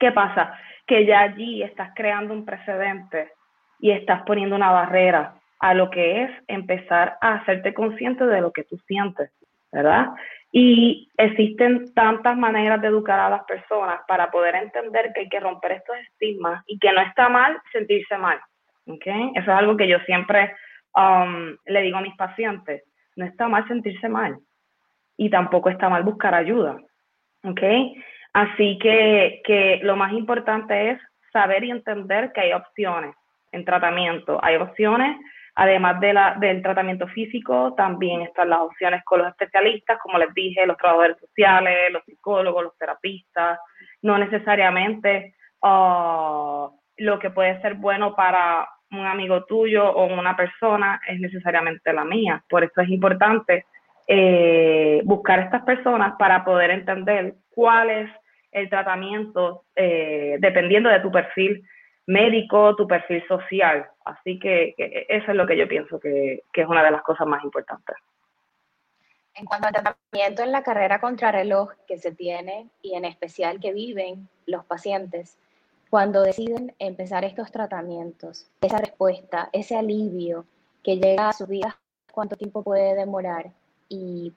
¿Qué 0.02 0.12
pasa? 0.12 0.52
Que 0.86 1.06
ya 1.06 1.20
allí 1.20 1.62
estás 1.62 1.92
creando 1.94 2.34
un 2.34 2.44
precedente 2.44 3.30
y 3.78 3.92
estás 3.92 4.22
poniendo 4.22 4.56
una 4.56 4.70
barrera 4.70 5.34
a 5.60 5.74
lo 5.74 5.88
que 5.90 6.24
es 6.24 6.30
empezar 6.48 7.16
a 7.20 7.36
hacerte 7.36 7.72
consciente 7.72 8.26
de 8.26 8.40
lo 8.40 8.52
que 8.52 8.64
tú 8.64 8.76
sientes, 8.86 9.30
¿verdad? 9.70 10.08
Y 10.50 11.08
existen 11.16 11.94
tantas 11.94 12.36
maneras 12.36 12.80
de 12.82 12.88
educar 12.88 13.20
a 13.20 13.30
las 13.30 13.44
personas 13.44 14.00
para 14.08 14.30
poder 14.30 14.56
entender 14.56 15.12
que 15.14 15.20
hay 15.20 15.28
que 15.28 15.40
romper 15.40 15.72
estos 15.72 15.96
estigmas 15.98 16.62
y 16.66 16.78
que 16.78 16.92
no 16.92 17.00
está 17.00 17.28
mal 17.28 17.56
sentirse 17.72 18.18
mal, 18.18 18.40
¿ok? 18.86 19.06
Eso 19.06 19.50
es 19.52 19.56
algo 19.56 19.76
que 19.76 19.88
yo 19.88 19.98
siempre 20.00 20.52
Um, 20.94 21.56
le 21.64 21.80
digo 21.80 21.96
a 21.96 22.02
mis 22.02 22.14
pacientes, 22.16 22.82
no 23.16 23.24
está 23.24 23.48
mal 23.48 23.66
sentirse 23.66 24.08
mal 24.08 24.38
y 25.16 25.30
tampoco 25.30 25.70
está 25.70 25.88
mal 25.88 26.02
buscar 26.02 26.34
ayuda. 26.34 26.78
¿Ok? 27.44 27.62
Así 28.32 28.78
que, 28.78 29.80
lo 29.82 29.96
más 29.96 30.12
importante 30.12 30.90
es 30.90 31.00
saber 31.32 31.64
y 31.64 31.70
entender 31.70 32.32
que 32.32 32.40
hay 32.40 32.52
opciones 32.52 33.14
en 33.52 33.64
tratamiento. 33.64 34.38
Hay 34.42 34.56
opciones, 34.56 35.18
además 35.54 36.00
de 36.00 36.14
la, 36.14 36.36
del 36.40 36.62
tratamiento 36.62 37.06
físico, 37.08 37.74
también 37.76 38.22
están 38.22 38.50
las 38.50 38.60
opciones 38.60 39.04
con 39.04 39.20
los 39.20 39.28
especialistas, 39.28 39.98
como 39.98 40.18
les 40.18 40.32
dije, 40.32 40.66
los 40.66 40.78
trabajadores 40.78 41.18
sociales, 41.18 41.92
los 41.92 42.04
psicólogos, 42.04 42.64
los 42.64 42.78
terapistas. 42.78 43.58
No 44.00 44.16
necesariamente 44.16 45.34
uh, 45.62 46.70
lo 46.96 47.18
que 47.18 47.30
puede 47.30 47.60
ser 47.60 47.74
bueno 47.74 48.14
para 48.14 48.66
un 48.92 49.06
amigo 49.06 49.44
tuyo 49.44 49.90
o 49.90 50.04
una 50.04 50.36
persona 50.36 51.00
es 51.06 51.18
necesariamente 51.20 51.92
la 51.92 52.04
mía. 52.04 52.42
Por 52.48 52.64
eso 52.64 52.80
es 52.80 52.88
importante 52.88 53.66
eh, 54.06 55.00
buscar 55.04 55.40
estas 55.40 55.62
personas 55.62 56.14
para 56.18 56.44
poder 56.44 56.70
entender 56.70 57.34
cuál 57.54 57.90
es 57.90 58.10
el 58.52 58.68
tratamiento 58.68 59.64
eh, 59.74 60.36
dependiendo 60.38 60.88
de 60.90 61.00
tu 61.00 61.10
perfil 61.10 61.66
médico, 62.06 62.76
tu 62.76 62.86
perfil 62.86 63.24
social. 63.26 63.86
Así 64.04 64.38
que, 64.38 64.74
eso 65.08 65.30
es 65.30 65.36
lo 65.36 65.46
que 65.46 65.56
yo 65.56 65.66
pienso 65.68 65.98
que, 65.98 66.44
es 66.52 66.66
una 66.66 66.84
de 66.84 66.90
las 66.90 67.02
cosas 67.02 67.26
más 67.26 67.42
importantes. 67.42 67.96
En 69.34 69.46
cuanto 69.46 69.68
al 69.68 69.72
tratamiento 69.72 70.42
en 70.42 70.52
la 70.52 70.62
carrera 70.62 71.00
contrarreloj 71.00 71.70
que 71.86 71.96
se 71.96 72.12
tiene 72.12 72.68
y 72.82 72.94
en 72.94 73.06
especial 73.06 73.60
que 73.60 73.72
viven 73.72 74.28
los 74.46 74.64
pacientes, 74.66 75.38
cuando 75.88 76.22
deciden 76.22 76.74
empezar 76.78 77.24
estos 77.24 77.50
tratamientos, 77.50 78.50
esa 78.60 78.78
respuesta, 78.78 79.48
ese 79.52 79.76
alivio 79.76 80.44
que 80.82 80.96
llega 80.96 81.28
a 81.28 81.32
su 81.32 81.46
vida, 81.46 81.78
cuánto 82.12 82.36
tiempo 82.36 82.62
puede 82.62 82.94
demorar. 82.94 83.52
Y 83.88 84.32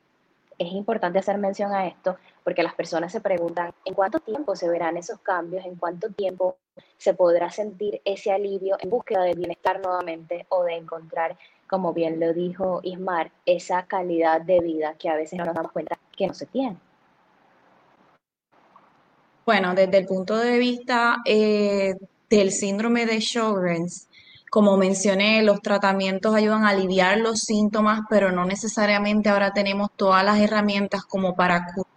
es 0.58 0.72
importante 0.74 1.20
hacer 1.20 1.38
mención 1.38 1.74
a 1.74 1.88
esto 1.88 2.18
porque 2.44 2.64
las 2.64 2.76
personas 2.76 3.12
se 3.12 3.22
preguntan 3.22 3.74
en 3.84 3.94
cuánto 3.94 4.20
tiempo 4.20 4.56
se 4.56 4.70
verán 4.70 4.98
esos 4.98 5.20
cambios, 5.20 5.66
en 5.66 5.76
cuánto 5.76 6.10
tiempo 6.12 6.58
se 6.98 7.14
podrá 7.14 7.50
sentir 7.50 8.02
ese 8.06 8.32
alivio 8.32 8.78
en 8.80 8.90
búsqueda 8.90 9.24
de 9.24 9.34
bienestar 9.34 9.82
nuevamente 9.82 10.46
o 10.50 10.64
de 10.64 10.76
encontrar, 10.76 11.38
como 11.68 11.94
bien 11.94 12.20
lo 12.20 12.34
dijo 12.34 12.80
Ismar, 12.84 13.32
esa 13.46 13.84
calidad 13.84 14.42
de 14.42 14.60
vida 14.60 14.96
que 14.98 15.10
a 15.10 15.16
veces 15.16 15.38
no 15.38 15.46
nos 15.46 15.56
damos 15.56 15.72
cuenta 15.72 15.98
que 16.16 16.28
no 16.28 16.34
se 16.34 16.46
tiene. 16.46 16.78
Bueno, 19.46 19.76
desde 19.76 19.98
el 20.00 20.06
punto 20.06 20.38
de 20.38 20.58
vista 20.58 21.18
eh, 21.26 21.94
del 22.30 22.52
síndrome 22.52 23.06
de 23.06 23.20
Sjogren's, 23.20 24.08
como 24.56 24.78
mencioné, 24.78 25.44
los 25.44 25.62
tratamientos 25.62 26.34
ayudan 26.34 26.64
a 26.64 26.70
aliviar 26.70 27.18
los 27.18 27.42
síntomas, 27.42 28.04
pero 28.10 28.32
no 28.32 28.46
necesariamente 28.46 29.28
ahora 29.28 29.52
tenemos 29.52 29.90
todas 29.98 30.24
las 30.24 30.40
herramientas 30.40 31.04
como 31.04 31.36
para 31.36 31.66
curar 31.74 31.92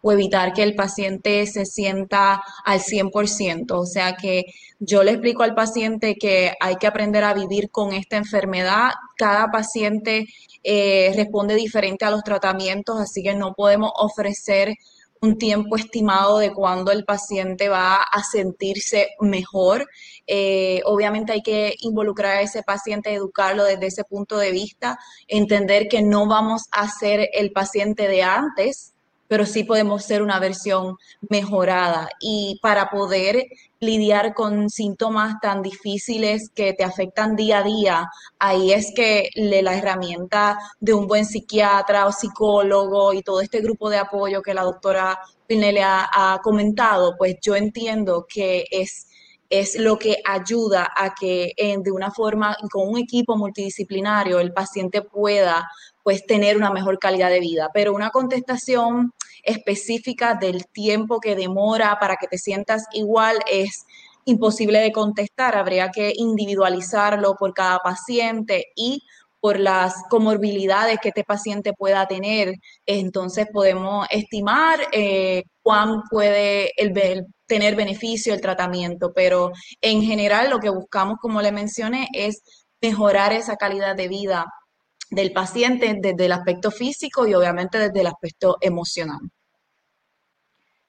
o 0.00 0.10
evitar 0.10 0.54
que 0.54 0.62
el 0.62 0.74
paciente 0.74 1.46
se 1.46 1.66
sienta 1.66 2.40
al 2.64 2.80
100%. 2.80 3.72
O 3.72 3.84
sea 3.84 4.16
que 4.16 4.46
yo 4.78 5.02
le 5.02 5.10
explico 5.10 5.42
al 5.42 5.54
paciente 5.54 6.14
que 6.14 6.54
hay 6.58 6.76
que 6.76 6.86
aprender 6.86 7.22
a 7.22 7.34
vivir 7.34 7.70
con 7.70 7.92
esta 7.92 8.16
enfermedad. 8.16 8.92
Cada 9.18 9.48
paciente 9.50 10.26
eh, 10.62 11.12
responde 11.14 11.54
diferente 11.54 12.06
a 12.06 12.10
los 12.10 12.22
tratamientos, 12.22 12.98
así 12.98 13.22
que 13.22 13.34
no 13.34 13.52
podemos 13.52 13.92
ofrecer 13.96 14.74
un 15.22 15.36
tiempo 15.36 15.76
estimado 15.76 16.38
de 16.38 16.52
cuándo 16.52 16.92
el 16.92 17.04
paciente 17.04 17.68
va 17.68 17.96
a 17.96 18.22
sentirse 18.22 19.08
mejor. 19.20 19.86
Eh, 20.26 20.80
obviamente 20.86 21.32
hay 21.32 21.42
que 21.42 21.74
involucrar 21.80 22.38
a 22.38 22.40
ese 22.42 22.62
paciente, 22.62 23.12
educarlo 23.12 23.64
desde 23.64 23.86
ese 23.86 24.04
punto 24.04 24.38
de 24.38 24.50
vista, 24.50 24.98
entender 25.28 25.88
que 25.88 26.02
no 26.02 26.26
vamos 26.26 26.62
a 26.72 26.88
ser 26.88 27.28
el 27.34 27.52
paciente 27.52 28.08
de 28.08 28.22
antes, 28.22 28.94
pero 29.30 29.46
sí 29.46 29.62
podemos 29.62 30.02
ser 30.02 30.22
una 30.22 30.40
versión 30.40 30.96
mejorada. 31.28 32.08
Y 32.18 32.58
para 32.60 32.90
poder 32.90 33.46
lidiar 33.78 34.34
con 34.34 34.68
síntomas 34.68 35.36
tan 35.40 35.62
difíciles 35.62 36.50
que 36.52 36.72
te 36.72 36.82
afectan 36.82 37.36
día 37.36 37.58
a 37.58 37.62
día, 37.62 38.10
ahí 38.40 38.72
es 38.72 38.92
que 38.92 39.30
la 39.36 39.76
herramienta 39.76 40.58
de 40.80 40.94
un 40.94 41.06
buen 41.06 41.24
psiquiatra 41.24 42.06
o 42.06 42.12
psicólogo 42.12 43.12
y 43.12 43.22
todo 43.22 43.40
este 43.40 43.60
grupo 43.60 43.88
de 43.88 43.98
apoyo 43.98 44.42
que 44.42 44.52
la 44.52 44.64
doctora 44.64 45.20
Pinelli 45.46 45.78
ha, 45.80 46.40
comentado, 46.42 47.14
pues 47.16 47.36
yo 47.40 47.54
entiendo 47.54 48.26
que 48.28 48.64
es 48.72 49.06
es 49.48 49.76
lo 49.76 49.98
que 49.98 50.22
ayuda 50.24 50.88
a 50.96 51.12
que 51.12 51.52
de 51.56 51.90
una 51.90 52.12
forma, 52.12 52.56
con 52.70 52.88
un 52.88 52.98
equipo 52.98 53.36
multidisciplinario, 53.36 54.38
el 54.38 54.52
paciente 54.52 55.02
pueda 55.02 55.68
pues 56.04 56.24
tener 56.24 56.56
una 56.56 56.70
mejor 56.70 57.00
calidad 57.00 57.30
de 57.30 57.40
vida. 57.40 57.68
Pero 57.74 57.92
una 57.92 58.10
contestación 58.10 59.12
específica 59.44 60.34
del 60.34 60.66
tiempo 60.66 61.20
que 61.20 61.36
demora 61.36 61.98
para 62.00 62.16
que 62.16 62.26
te 62.26 62.38
sientas 62.38 62.84
igual 62.92 63.38
es 63.50 63.84
imposible 64.24 64.80
de 64.80 64.92
contestar. 64.92 65.56
Habría 65.56 65.90
que 65.90 66.12
individualizarlo 66.14 67.34
por 67.36 67.54
cada 67.54 67.78
paciente 67.78 68.66
y 68.76 69.02
por 69.40 69.58
las 69.58 69.94
comorbilidades 70.10 70.98
que 71.00 71.08
este 71.08 71.24
paciente 71.24 71.72
pueda 71.72 72.06
tener. 72.06 72.54
Entonces 72.86 73.46
podemos 73.52 74.06
estimar 74.10 74.78
eh, 74.92 75.44
cuán 75.62 76.02
puede 76.10 76.72
el, 76.76 77.24
tener 77.46 77.74
beneficio 77.74 78.34
el 78.34 78.40
tratamiento, 78.40 79.12
pero 79.14 79.52
en 79.80 80.02
general 80.02 80.50
lo 80.50 80.58
que 80.58 80.70
buscamos, 80.70 81.16
como 81.20 81.40
le 81.40 81.52
mencioné, 81.52 82.08
es 82.12 82.42
mejorar 82.82 83.32
esa 83.32 83.56
calidad 83.56 83.96
de 83.96 84.08
vida 84.08 84.46
del 85.10 85.32
paciente 85.32 85.94
desde 86.00 86.26
el 86.26 86.32
aspecto 86.32 86.70
físico 86.70 87.26
y 87.26 87.34
obviamente 87.34 87.78
desde 87.78 88.00
el 88.00 88.06
aspecto 88.06 88.56
emocional. 88.60 89.20